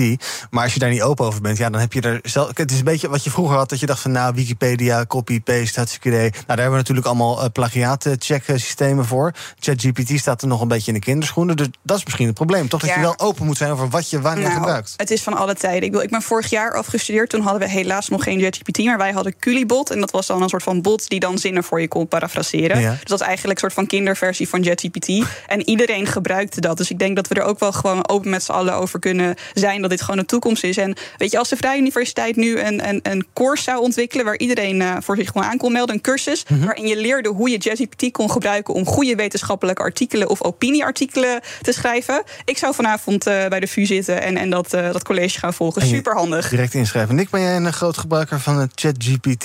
[0.51, 2.51] Maar als je daar niet open over bent, ja, dan heb je er zelf.
[2.55, 5.79] Het is een beetje wat je vroeger had, dat je dacht van nou, Wikipedia, copy-paste,
[5.79, 6.31] hartstikke idee.
[6.31, 9.33] Nou, daar hebben we natuurlijk allemaal eh, plagiaat-check-systemen voor.
[9.59, 11.57] ChatGPT staat er nog een beetje in de kinderschoenen.
[11.57, 12.69] Dus dat is misschien het probleem.
[12.69, 14.95] Toch dat je wel open moet zijn over wat je wanneer Nou, gebruikt.
[14.97, 15.83] Het is van alle tijden.
[15.83, 17.31] Ik, bedoel, ik ben vorig jaar afgestudeerd.
[17.31, 19.91] Toen hadden we helaas nog geen ChatGPT, maar wij hadden Culibot.
[19.91, 22.81] En dat was dan een soort van bot die dan zinnen voor je kon parafraseren.
[22.81, 22.91] Ja.
[22.91, 25.09] Dus dat is eigenlijk een soort van kinderversie van ChatGPT.
[25.47, 26.77] En iedereen gebruikte dat.
[26.77, 29.35] Dus ik denk dat we er ook wel gewoon open met z'n allen over kunnen
[29.55, 30.77] zijn dat dit gewoon de toekomst is.
[30.77, 34.39] En weet je, als de Vrije Universiteit nu een, een, een course zou ontwikkelen waar
[34.39, 35.95] iedereen uh, voor zich gewoon aan kon melden.
[35.95, 36.65] Een cursus Mhm.
[36.65, 41.73] waarin je leerde hoe je ChatGPT kon gebruiken om goede wetenschappelijke artikelen of opinieartikelen te
[41.73, 42.23] schrijven.
[42.45, 45.55] Ik zou vanavond uh, bij de VU zitten en, en dat, uh, dat college gaan
[45.55, 45.87] volgen.
[45.87, 46.49] Super handig.
[46.49, 47.15] Direct inschrijven.
[47.15, 49.45] Nick, ben jij een groot gebruiker van ChatGPT,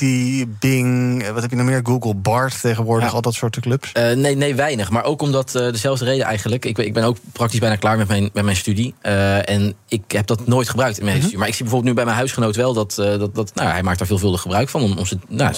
[0.60, 1.80] Bing, wat heb je nog meer?
[1.84, 3.14] Google Bart tegenwoordig, ja.
[3.14, 3.92] al dat soort clubs?
[3.98, 4.90] Uh, nee, nee, weinig.
[4.90, 6.66] Maar ook omdat uh, dezelfde reden eigenlijk.
[6.66, 8.94] Ik, ik, ben ook praktisch bijna klaar met mijn, met mijn studie.
[9.04, 11.30] Uh, en ik heb dat nooit gebruikt in mijn mm -hmm.
[11.30, 11.38] studie.
[11.38, 13.98] Maar ik zie bijvoorbeeld nu bij mijn huisgenoot wel dat, dat, dat nou, hij maakt
[13.98, 14.82] daar veelvuldig gebruik van.
[14.82, 15.54] Om, om zijn, nou,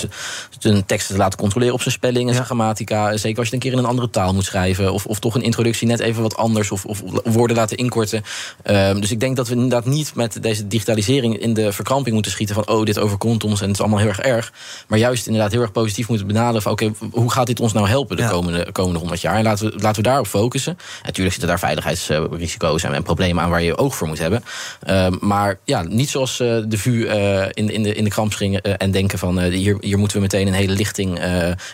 [0.59, 3.18] zijn teksten te laten controleren op zijn spelling en zijn grammatica.
[3.18, 4.93] Zeker als je het een keer in een andere taal moet schrijven.
[4.93, 6.72] Of, of toch een introductie net even wat anders.
[6.72, 8.24] Of, of woorden laten inkorten.
[8.66, 12.32] Um, dus ik denk dat we inderdaad niet met deze digitalisering in de verkramping moeten
[12.32, 14.53] schieten van oh, dit overkomt ons en het is allemaal heel erg erg.
[14.88, 17.74] Maar juist inderdaad heel erg positief moeten benaderen van oké, okay, hoe gaat dit ons
[17.74, 18.30] nou helpen de ja.
[18.30, 19.36] komende, komende 100 jaar?
[19.36, 20.78] En laten we, laten we daarop focussen.
[21.03, 24.43] Natuurlijk zitten daar veiligheidsrisico's en, en problemen aan waar je oog voor moet hebben.
[24.89, 28.34] Uh, maar ja, niet zoals uh, de VU uh, in, in, de, in de kramp
[28.34, 31.20] springen en denken van hier, hier moeten we meteen een hele lichting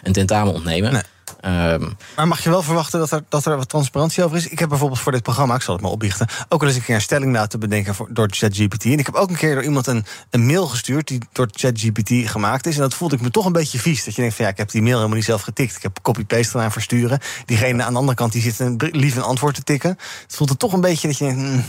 [0.04, 0.92] een tentamen ontnemen.
[0.92, 1.02] Nee.
[1.46, 4.48] Um, maar mag je wel verwachten dat er, dat er wat transparantie over is?
[4.48, 6.84] Ik heb bijvoorbeeld voor dit programma, ik zal het maar opbiechten, ook al eens een
[6.84, 8.86] keer een stelling laten bedenken voor, door ChatGPT.
[8.86, 12.30] En ik heb ook een keer door iemand een, een mail gestuurd die door ChatGPT
[12.30, 12.76] gemaakt is.
[12.76, 14.04] En dat voelde ik me toch een beetje vies.
[14.04, 15.76] Dat je denkt van ja, ik heb die mail helemaal niet zelf getikt.
[15.76, 17.20] Ik heb copy-paste eraan versturen.
[17.46, 19.90] Diegene aan de andere kant die zit een, lief een antwoord te tikken.
[19.90, 21.42] Het voelt het toch een beetje dat je denkt.
[21.42, 21.64] Mm,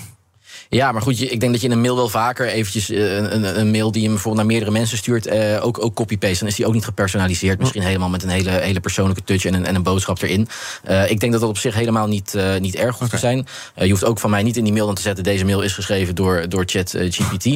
[0.72, 3.60] ja, maar goed, ik denk dat je in een mail wel vaker eventjes een, een,
[3.60, 6.38] een mail die je bijvoorbeeld naar meerdere mensen stuurt, eh, ook, ook copy-paste.
[6.38, 7.58] Dan is die ook niet gepersonaliseerd.
[7.58, 10.48] Misschien helemaal met een hele, hele persoonlijke touch en een, en een boodschap erin.
[10.88, 13.20] Uh, ik denk dat dat op zich helemaal niet, uh, niet erg hoeft okay.
[13.20, 13.46] te zijn.
[13.86, 15.72] Je hoeft ook van mij niet in die mail dan te zetten, deze mail is
[15.72, 17.48] geschreven door, door ChatGPT.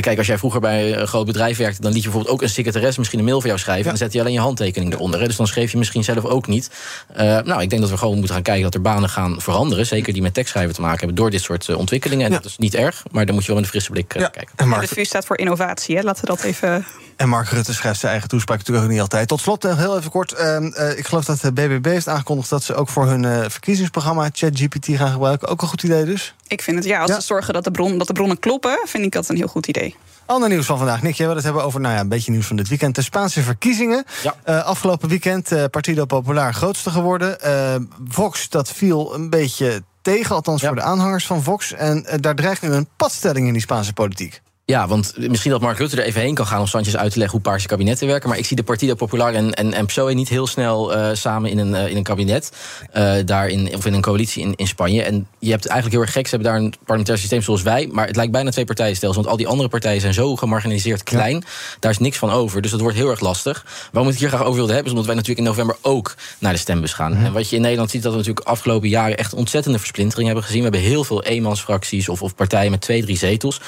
[0.00, 2.54] kijk, als jij vroeger bij een groot bedrijf werkte, dan liet je bijvoorbeeld ook een
[2.54, 3.84] secretaris misschien een mail voor jou schrijven.
[3.84, 3.90] Ja.
[3.90, 5.20] En dan zet je alleen je handtekening eronder.
[5.20, 5.26] Hè.
[5.26, 6.70] Dus dan schreef je misschien zelf ook niet.
[7.16, 9.86] nou, ik denk dat we gewoon moeten gaan kijken dat er banen gaan veranderen.
[9.86, 12.26] Zeker die met tekstschrijven te maken hebben door dit soort ontwikkelingen.
[12.26, 12.38] En ja.
[12.38, 14.28] dat is niet erg, maar dan moet je wel met een frisse blik uh, ja.
[14.28, 14.52] kijken.
[14.56, 14.88] En Mark...
[14.88, 16.02] De VU staat voor innovatie, hè?
[16.02, 16.86] laten we dat even...
[17.16, 19.28] En Mark Rutte schrijft zijn eigen toespraak natuurlijk ook niet altijd.
[19.28, 20.32] Tot slot, heel even kort.
[20.32, 22.48] Uh, uh, ik geloof dat de BBB heeft aangekondigd...
[22.50, 25.48] dat ze ook voor hun uh, verkiezingsprogramma ChatGPT gaan gebruiken.
[25.48, 26.34] Ook een goed idee dus?
[26.46, 27.20] Ik vind het, ja, als ja.
[27.20, 28.78] ze zorgen dat de, bron, dat de bronnen kloppen...
[28.84, 29.96] vind ik dat een heel goed idee.
[30.26, 31.02] Ander nieuws van vandaag.
[31.02, 32.94] Nick, jij wil het hebben over nou ja, een beetje nieuws van dit weekend.
[32.94, 34.04] De Spaanse verkiezingen.
[34.22, 34.34] Ja.
[34.48, 37.38] Uh, afgelopen weekend uh, Partido Popular grootste geworden.
[37.44, 37.74] Uh,
[38.08, 40.66] Vox, dat viel een beetje tegen, althans ja.
[40.66, 41.72] voor de aanhangers van Vox.
[41.72, 44.42] En daar dreigt nu een padstelling in die Spaanse politiek.
[44.72, 47.18] Ja, want misschien dat Mark Rutte er even heen kan gaan om Sanchez uit te
[47.18, 48.28] leggen hoe paarse kabinetten werken.
[48.28, 51.50] Maar ik zie de Partido Popular en, en, en PSOE niet heel snel uh, samen
[51.50, 52.52] in een, uh, in een kabinet.
[52.96, 55.02] Uh, daar in, of in een coalitie in, in Spanje.
[55.02, 56.26] En je hebt eigenlijk heel erg gek.
[56.26, 57.88] Ze hebben daar een parlementair systeem zoals wij.
[57.92, 59.22] Maar het lijkt bijna twee partijenstelsel.
[59.22, 61.34] Want al die andere partijen zijn zo gemarginaliseerd klein.
[61.34, 61.76] Ja.
[61.80, 62.62] Daar is niks van over.
[62.62, 63.64] Dus dat wordt heel erg lastig.
[63.92, 66.14] Waarom ik het hier graag over wilde hebben, is omdat wij natuurlijk in november ook
[66.38, 67.12] naar de stembus gaan.
[67.12, 67.24] Mhm.
[67.24, 70.44] En wat je in Nederland ziet, dat we natuurlijk afgelopen jaren echt ontzettende versplintering hebben
[70.44, 70.62] gezien.
[70.62, 73.60] We hebben heel veel eenmansfracties of, of partijen met twee, drie zetels.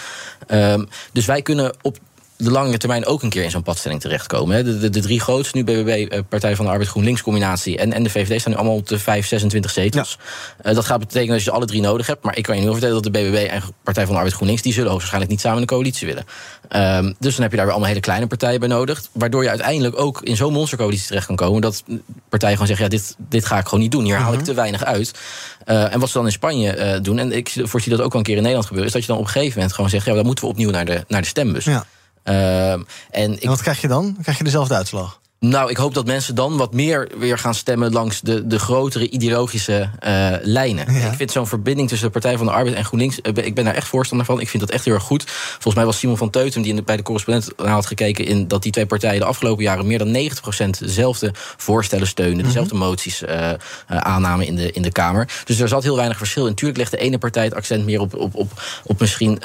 [0.51, 1.99] Um, dus wij kunnen op
[2.39, 4.65] de lange termijn ook een keer in zo'n padstelling terechtkomen.
[4.65, 7.79] De, de, de drie grootste, nu BBB, Partij van de Arbeid, GroenLinks combinatie...
[7.79, 10.19] en, en de VVD staan nu allemaal op de 5, 26 zetels.
[10.63, 10.71] Ja.
[10.71, 12.25] Uh, dat gaat betekenen dat je ze alle drie nodig hebt.
[12.25, 14.63] Maar ik kan je nu vertellen dat de BBB en Partij van de Arbeid, GroenLinks...
[14.63, 16.25] die zullen hoogstwaarschijnlijk niet samen de coalitie willen.
[17.05, 19.03] Um, dus dan heb je daar weer allemaal hele kleine partijen bij nodig.
[19.13, 21.61] Waardoor je uiteindelijk ook in zo'n monstercoalitie terecht kan komen...
[21.61, 21.85] dat
[22.29, 24.05] partijen gewoon zeggen, ja, dit, dit ga ik gewoon niet doen.
[24.05, 25.13] Hier haal ik te weinig uit.
[25.67, 28.27] Uh, en wat ze dan in Spanje doen, en ik voorzie dat ook wel een
[28.27, 28.95] keer in Nederland gebeuren...
[28.95, 30.07] is dat je dan op een gegeven moment gewoon zegt...
[30.07, 31.65] ja, dan moeten we opnieuw naar de, naar de stembus.
[31.65, 31.87] Ja.
[32.29, 34.17] Uh, en, ik, en wat krijg je dan?
[34.23, 35.21] Krijg je dezelfde uitslag?
[35.41, 39.11] Nou, ik hoop dat mensen dan wat meer weer gaan stemmen langs de, de grotere
[39.11, 40.95] ideologische uh, lijnen.
[40.95, 41.11] Ja.
[41.11, 43.19] Ik vind zo'n verbinding tussen de Partij van de Arbeid en GroenLinks.
[43.23, 44.41] Uh, ik ben daar echt voorstander van.
[44.41, 45.25] Ik vind dat echt heel erg goed.
[45.31, 48.49] Volgens mij was Simon van Teutem, die in de, bij de correspondent had gekeken, in
[48.49, 50.31] dat die twee partijen de afgelopen jaren meer dan
[50.67, 52.49] 90% dezelfde voorstellen steunen, mm -hmm.
[52.49, 53.53] dezelfde moties uh,
[53.87, 55.29] aannamen in de, in de Kamer.
[55.45, 56.43] Dus er zat heel weinig verschil.
[56.43, 59.41] En natuurlijk legt de ene partij het accent meer op, op, op, op misschien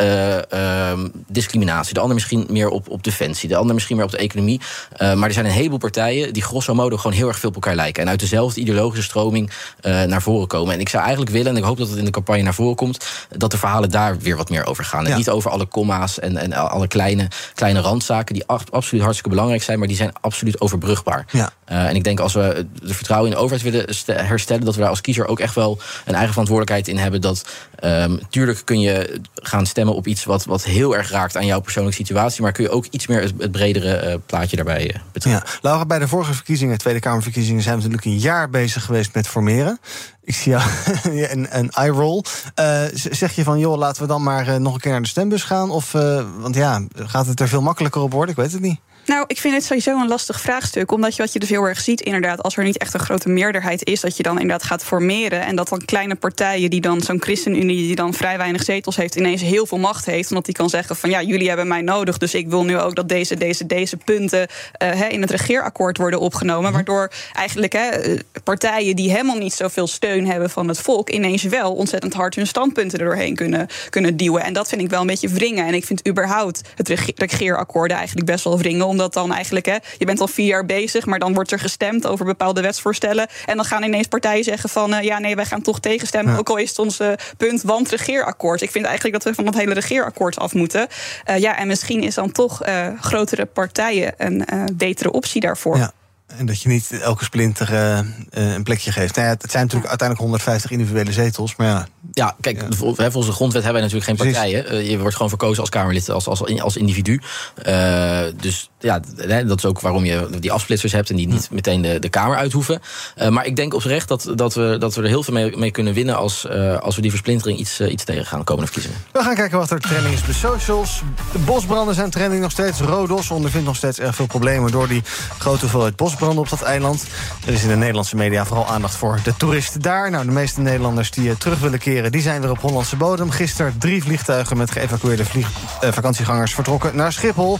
[1.27, 4.61] discriminatie, de andere misschien meer op, op defensie, de andere misschien meer op de economie.
[4.97, 7.75] maar er zijn een heleboel partijen die grosso modo gewoon heel erg veel op elkaar
[7.75, 8.03] lijken.
[8.03, 9.49] En uit dezelfde ideologische stroming
[9.81, 10.73] uh, naar voren komen.
[10.73, 12.75] En ik zou eigenlijk willen, en ik hoop dat het in de campagne naar voren
[12.75, 15.03] komt, dat de verhalen daar weer wat meer over gaan.
[15.03, 15.11] Ja.
[15.11, 19.63] En niet over alle comma's en, en alle kleine, kleine randzaken die absoluut hartstikke belangrijk
[19.63, 21.25] zijn, maar die zijn absoluut overbrugbaar.
[21.31, 21.51] Ja.
[21.71, 24.79] Uh, en ik denk als we de vertrouwen in de overheid willen herstellen, dat we
[24.81, 27.21] daar als kiezer ook echt wel een eigen verantwoordelijkheid in hebben.
[27.21, 27.45] Dat
[27.83, 31.59] um, tuurlijk kun je gaan stemmen op iets wat, wat heel erg raakt aan jouw
[31.59, 35.43] persoonlijke situatie, maar kun je ook iets meer het, het bredere uh, plaatje daarbij betrekken.
[35.45, 35.59] Ja.
[35.73, 39.27] Laura, bij de vorige verkiezingen, Tweede Kamerverkiezingen, zijn we natuurlijk een jaar bezig geweest met
[39.27, 39.79] formeren.
[40.23, 40.63] Ik zie jou
[41.31, 42.23] een, een eye-roll.
[42.59, 45.07] Uh, zeg je van, joh, laten we dan maar uh, nog een keer naar de
[45.07, 45.69] stembus gaan?
[45.71, 48.29] Of, uh, want ja, gaat het er veel makkelijker op worden?
[48.29, 48.79] Ik weet het niet.
[49.05, 50.91] Nou, ik vind het sowieso een lastig vraagstuk.
[50.91, 53.29] Omdat je wat je dus heel erg ziet, inderdaad, als er niet echt een grote
[53.29, 55.41] meerderheid is, dat je dan inderdaad gaat formeren.
[55.41, 59.15] En dat dan kleine partijen, die dan zo'n ChristenUnie, die dan vrij weinig zetels heeft,
[59.15, 60.29] ineens heel veel macht heeft.
[60.29, 62.17] Omdat die kan zeggen van ja, jullie hebben mij nodig.
[62.17, 64.47] Dus ik wil nu ook dat deze, deze, deze punten
[64.83, 66.63] uh, in het regeerakkoord worden opgenomen.
[66.63, 66.73] Mhm.
[66.73, 71.73] Waardoor eigenlijk he, partijen die helemaal niet zoveel steun hebben van het volk, ineens wel
[71.73, 74.43] ontzettend hard hun standpunten er doorheen kunnen, kunnen duwen.
[74.43, 75.67] En dat vind ik wel een beetje wringen.
[75.67, 80.05] En ik vind überhaupt het regeerakkoord eigenlijk best wel wringen omdat dan eigenlijk, hè, je
[80.05, 83.27] bent al vier jaar bezig, maar dan wordt er gestemd over bepaalde wetsvoorstellen.
[83.45, 86.37] En dan gaan ineens partijen zeggen van uh, ja, nee, wij gaan toch tegenstemmen.
[86.37, 88.61] Ook al is het ons uh, punt want regeerakkoord.
[88.61, 90.87] Ik vind eigenlijk dat we van dat hele regeerakkoord af moeten.
[91.29, 92.61] Uh, ja, en misschien is dan toch
[92.99, 95.77] grotere partijen een betere optie daarvoor.
[95.77, 95.93] Ja.
[96.37, 99.15] En dat je niet elke splinter uh, een plekje geeft.
[99.15, 101.55] Nou ja, het zijn natuurlijk uiteindelijk 150 individuele zetels.
[101.55, 102.67] Maar ja, ja kijk, ja.
[102.75, 104.73] volgens de grondwet hebben wij natuurlijk geen partijen.
[104.73, 107.21] Uh, je wordt gewoon verkozen als Kamerlid, als, als, als individu.
[107.67, 108.99] Uh, dus ja,
[109.45, 112.37] dat is ook waarom je die afsplitsers hebt en die niet meteen de, de Kamer
[112.37, 112.81] uithoeven.
[113.29, 115.93] maar ik denk oprecht dat, dat, we, dat we er heel veel mee, mee kunnen
[115.93, 116.47] winnen als,
[116.79, 119.05] als we die versplintering iets, iets tegen gaan de komende verkiezingen.
[119.11, 121.01] We gaan kijken wat er trending is op de socials.
[121.31, 122.79] De bosbranden zijn trending nog steeds.
[122.79, 125.03] Rodos ondervindt nog steeds erg veel problemen door die
[125.39, 127.05] grote hoeveelheid bosbranden op dat eiland.
[127.45, 130.09] Er is in de Nederlandse media vooral aandacht voor de toeristen daar.
[130.11, 132.11] Nou, de meeste Nederlanders die eh, terug willen keren...
[132.11, 133.29] die zijn weer op Hollandse bodem.
[133.31, 135.49] Gisteren drie vliegtuigen met geëvacueerde vlieg,
[135.83, 137.59] uh, vakantiegangers vertrokken naar Schiphol.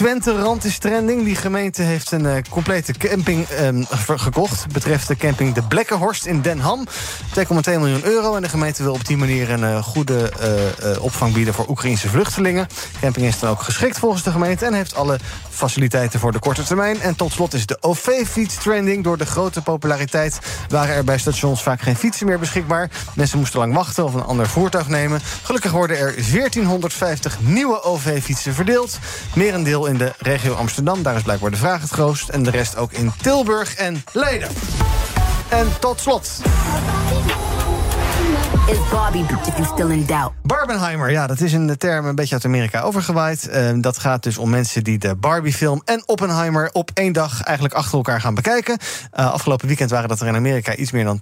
[0.00, 1.24] Twente Rand is trending.
[1.24, 3.86] Die gemeente heeft een uh, complete camping um,
[4.16, 4.66] gekocht.
[4.72, 6.86] Betreft de camping De Blekkenhorst in Den Ham.
[6.88, 8.36] 2,2 miljoen euro.
[8.36, 10.32] En de gemeente wil op die manier een uh, goede
[10.84, 12.66] uh, opvang bieden voor Oekraïnse vluchtelingen.
[13.00, 14.66] Camping is dan ook geschikt volgens de gemeente.
[14.66, 15.18] En heeft alle
[15.50, 17.00] faciliteiten voor de korte termijn.
[17.00, 19.04] En tot slot is de OV-fiets trending.
[19.04, 20.38] Door de grote populariteit
[20.68, 22.90] waren er bij stations vaak geen fietsen meer beschikbaar.
[23.14, 25.20] Mensen moesten lang wachten of een ander voertuig nemen.
[25.42, 28.98] Gelukkig worden er 1450 nieuwe OV-fietsen verdeeld.
[29.34, 31.02] Merendeel in de regio Amsterdam.
[31.02, 32.28] Daar is blijkbaar de vraag het grootst.
[32.28, 34.48] En de rest ook in Tilburg en Leiden.
[35.48, 36.40] En tot slot.
[38.90, 39.24] Barbie
[39.64, 40.32] still in doubt?
[40.42, 43.48] Barbenheimer, ja, dat is de term een beetje uit Amerika overgewaaid.
[43.50, 47.76] Uh, dat gaat dus om mensen die de Barbie-film en Oppenheimer op één dag eigenlijk
[47.76, 48.78] achter elkaar gaan bekijken.
[49.18, 51.20] Uh, afgelopen weekend waren dat er in Amerika iets meer dan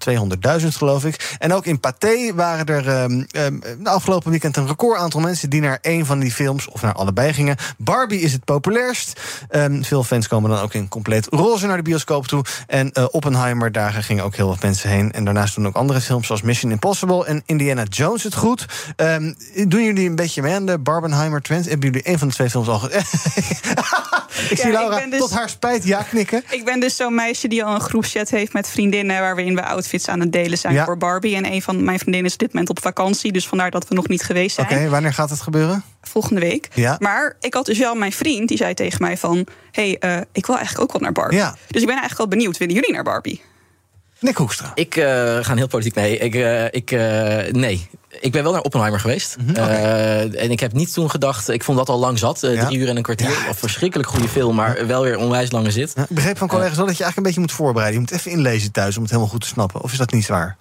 [0.61, 1.37] 200.000, geloof ik.
[1.39, 3.21] En ook in Pathé waren er uh,
[3.79, 6.95] de afgelopen weekend een record aantal mensen die naar één van die films of naar
[6.95, 7.57] allebei gingen.
[7.79, 9.21] Barbie is het populairst.
[9.49, 12.45] Ehm, veel fans komen dan ook in compleet roze naar de bioscoop toe.
[12.67, 15.13] En eh, Oppenheimer, daar gingen ook heel wat mensen heen.
[15.13, 18.67] En daarnaast doen ook andere films zoals Mission Impossible en Indiana Jones het goed.
[18.97, 19.37] Um,
[19.67, 21.69] doen jullie een beetje mee aan de Barbenheimer trend?
[21.69, 22.81] Hebben jullie een van de twee films al
[24.51, 26.43] Ik zie Laura dus, tot haar spijt ja knikken.
[26.51, 29.21] Ik ben dus zo'n meisje die al een groepchat heeft met vriendinnen...
[29.21, 30.85] waarin we outfits aan het delen zijn ja.
[30.85, 31.37] voor Barbie.
[31.37, 33.33] En een van mijn vriendinnen is dit moment op vakantie.
[33.33, 34.67] Dus vandaar dat we nog niet geweest zijn.
[34.67, 35.83] Oké, okay, wanneer gaat het gebeuren?
[36.03, 36.69] Volgende week.
[36.75, 36.97] Ja.
[36.99, 39.47] Maar ik had dus wel mijn vriend, die zei tegen mij van...
[39.71, 41.39] hé, hey, uh, ik wil eigenlijk ook wel naar Barbie.
[41.39, 41.51] Ja.
[41.51, 43.43] Dus ik ben eigenlijk wel benieuwd, willen jullie naar Barbie?
[44.21, 44.71] Nick Hoekstra.
[44.75, 45.05] Ik uh,
[45.43, 46.19] ga heel politiek mee.
[46.19, 47.01] Ik, uh, ik, uh,
[47.53, 47.89] nee.
[48.21, 49.37] Ik ben wel naar Oppenheimer geweest.
[49.37, 50.31] Mhm, Mm -hmm, okay.
[50.31, 51.49] en ik heb niet toen gedacht...
[51.49, 52.41] Ik vond dat al lang zat.
[52.41, 52.65] Ja.
[52.67, 53.31] Drie uur en een kwartier.
[53.31, 53.49] Ja.
[53.49, 55.93] Een verschrikkelijk goede film, maar wel weer onwijs lange zit.
[55.95, 58.01] Ja, ik begreep van collega's wel dat je eigenlijk een beetje moet voorbereiden.
[58.01, 59.83] Je moet even inlezen thuis om het helemaal goed te snappen.
[59.83, 60.57] Of is dat niet zwaar?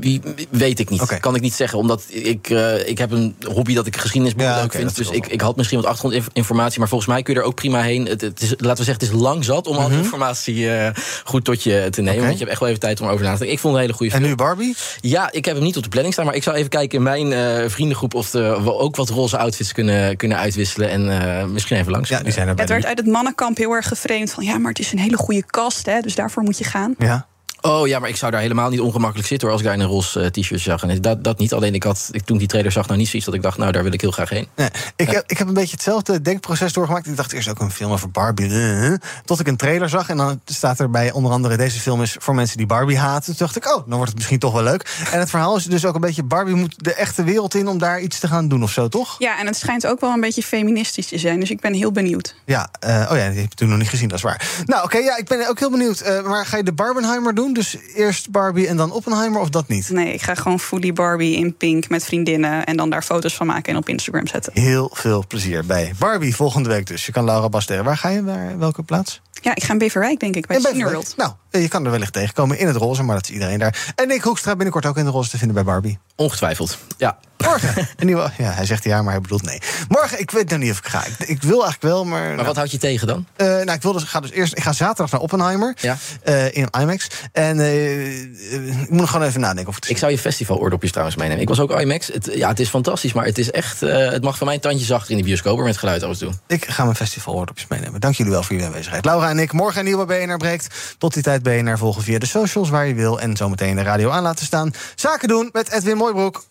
[0.00, 0.20] Wie,
[0.50, 1.00] weet ik niet.
[1.00, 1.18] Okay.
[1.18, 1.78] Kan ik niet zeggen.
[1.78, 4.96] Omdat ik, uh, ik heb een hobby dat ik geschiedenisboeken ja, leuk okay, vind.
[4.96, 6.78] Dus ik, ik had misschien wat achtergrondinformatie.
[6.78, 8.06] Maar volgens mij kun je er ook prima heen.
[8.06, 9.84] Het, het is, laten we zeggen, het is lang zat om mm -hmm.
[9.84, 10.88] al die informatie uh,
[11.24, 12.14] goed tot je te nemen.
[12.14, 12.26] Okay.
[12.26, 13.54] Want je hebt echt wel even tijd om over na te denken.
[13.54, 14.24] Ik vond het een hele goede film.
[14.24, 14.76] En nu Barbie?
[15.00, 16.26] Ja, ik heb hem niet op de planning staan.
[16.26, 18.14] Maar ik zou even kijken in mijn uh, vriendengroep...
[18.14, 20.90] of de, we ook wat roze outfits kunnen, kunnen uitwisselen.
[20.90, 22.08] En misschien even langs.
[22.08, 24.44] Ja, die zijn er het werd uit het mannenkamp heel erg geframed van...
[24.44, 26.94] ja, maar het is een hele goede kast, hè, dus daarvoor moet je gaan.
[26.98, 27.26] Ja.
[27.66, 29.84] Oh ja, maar ik zou daar helemaal niet ongemakkelijk zitten hoor, als ik daar in
[29.84, 30.82] een roze uh, t-shirt zag.
[30.82, 31.52] En dat, dat niet.
[31.52, 33.58] Alleen ik had, ik, toen ik die trailer zag, nou niet zoiets dat ik dacht,
[33.58, 34.48] nou daar wil ik heel graag heen.
[34.56, 37.06] Nee, ik, heb, ik heb een beetje hetzelfde denkproces doorgemaakt.
[37.06, 38.48] Ik dacht eerst ook een film over Barbie.
[38.48, 38.94] Uh,
[39.24, 40.08] tot ik een trailer zag.
[40.08, 43.24] En dan staat er bij onder andere deze film is voor mensen die Barbie haten.
[43.24, 45.04] Toen dacht ik, oh, dan wordt het misschien toch wel leuk.
[45.12, 47.78] En het verhaal is dus ook een beetje, Barbie moet de echte wereld in om
[47.78, 49.14] daar iets te gaan doen of zo, toch?
[49.18, 51.40] Ja, en het schijnt ook wel een beetje feministisch te zijn.
[51.40, 52.34] Dus ik ben heel benieuwd.
[52.44, 54.62] Ja, uh, oh ja, die heb ik toen nog niet gezien, dat is waar.
[54.66, 56.02] Nou oké, okay, ja, ik ben ook heel benieuwd.
[56.06, 57.52] Uh, maar ga je de Barbenheimer doen?
[57.56, 59.90] Dus eerst Barbie en dan Oppenheimer of dat niet?
[59.90, 62.66] Nee, ik ga gewoon fully Barbie in pink met vriendinnen...
[62.66, 64.52] en dan daar foto's van maken en op Instagram zetten.
[64.60, 67.06] Heel veel plezier bij Barbie volgende week dus.
[67.06, 67.84] Je kan Laura Baster.
[67.84, 68.20] Waar ga je?
[68.20, 69.20] Naar welke plaats?
[69.32, 71.14] Ja, ik ga in Beverwijk, denk ik, bij Cineworld.
[71.16, 73.92] Nou, je kan er wellicht tegenkomen in het roze, maar dat is iedereen daar.
[73.94, 75.98] En Nick Hoekstra binnenkort ook in de roze te vinden bij Barbie.
[76.16, 77.18] Ongetwijfeld, ja.
[77.38, 77.88] Morgen.
[77.96, 79.60] Een nieuwe, ja, hij zegt ja, maar hij bedoelt nee.
[79.88, 81.04] Morgen, ik weet nog niet of ik ga.
[81.04, 82.20] Ik, ik wil eigenlijk wel, maar...
[82.20, 83.26] Maar nou, wat houd je tegen dan?
[83.36, 85.76] Uh, nou, ik, wil dus, ga dus eerst, ik ga zaterdag naar Oppenheimer.
[85.80, 85.96] Ja.
[86.24, 87.08] Uh, in IMAX.
[87.32, 91.16] En uh, ik moet nog gewoon even nadenken of het Ik zou je festival-oordopjes trouwens
[91.16, 91.42] meenemen.
[91.42, 92.06] Ik was ook IMAX.
[92.06, 93.80] Het, ja, het is fantastisch, maar het is echt...
[93.80, 96.38] Het mag van mij tandjes achter in de bioscoop met geluid alles doen.
[96.46, 98.00] Ik ga mijn festival-oordopjes meenemen.
[98.00, 99.04] Dank jullie wel voor jullie aanwezigheid.
[99.04, 100.94] Laura en ik, morgen een nieuwe BNR breekt.
[100.98, 103.20] Tot die tijd BNR volgen via de socials waar je wil.
[103.20, 104.72] En zometeen de radio aan laten staan.
[104.94, 106.44] Zaken doen met Edwin Mooibroek.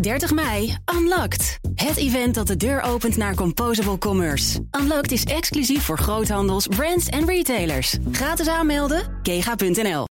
[0.00, 1.58] 30 mei, Unlocked.
[1.74, 4.64] Het event dat de deur opent naar Composable Commerce.
[4.80, 7.96] Unlocked is exclusief voor groothandels, brands en retailers.
[8.12, 10.11] Gratis aanmelden, kega.nl.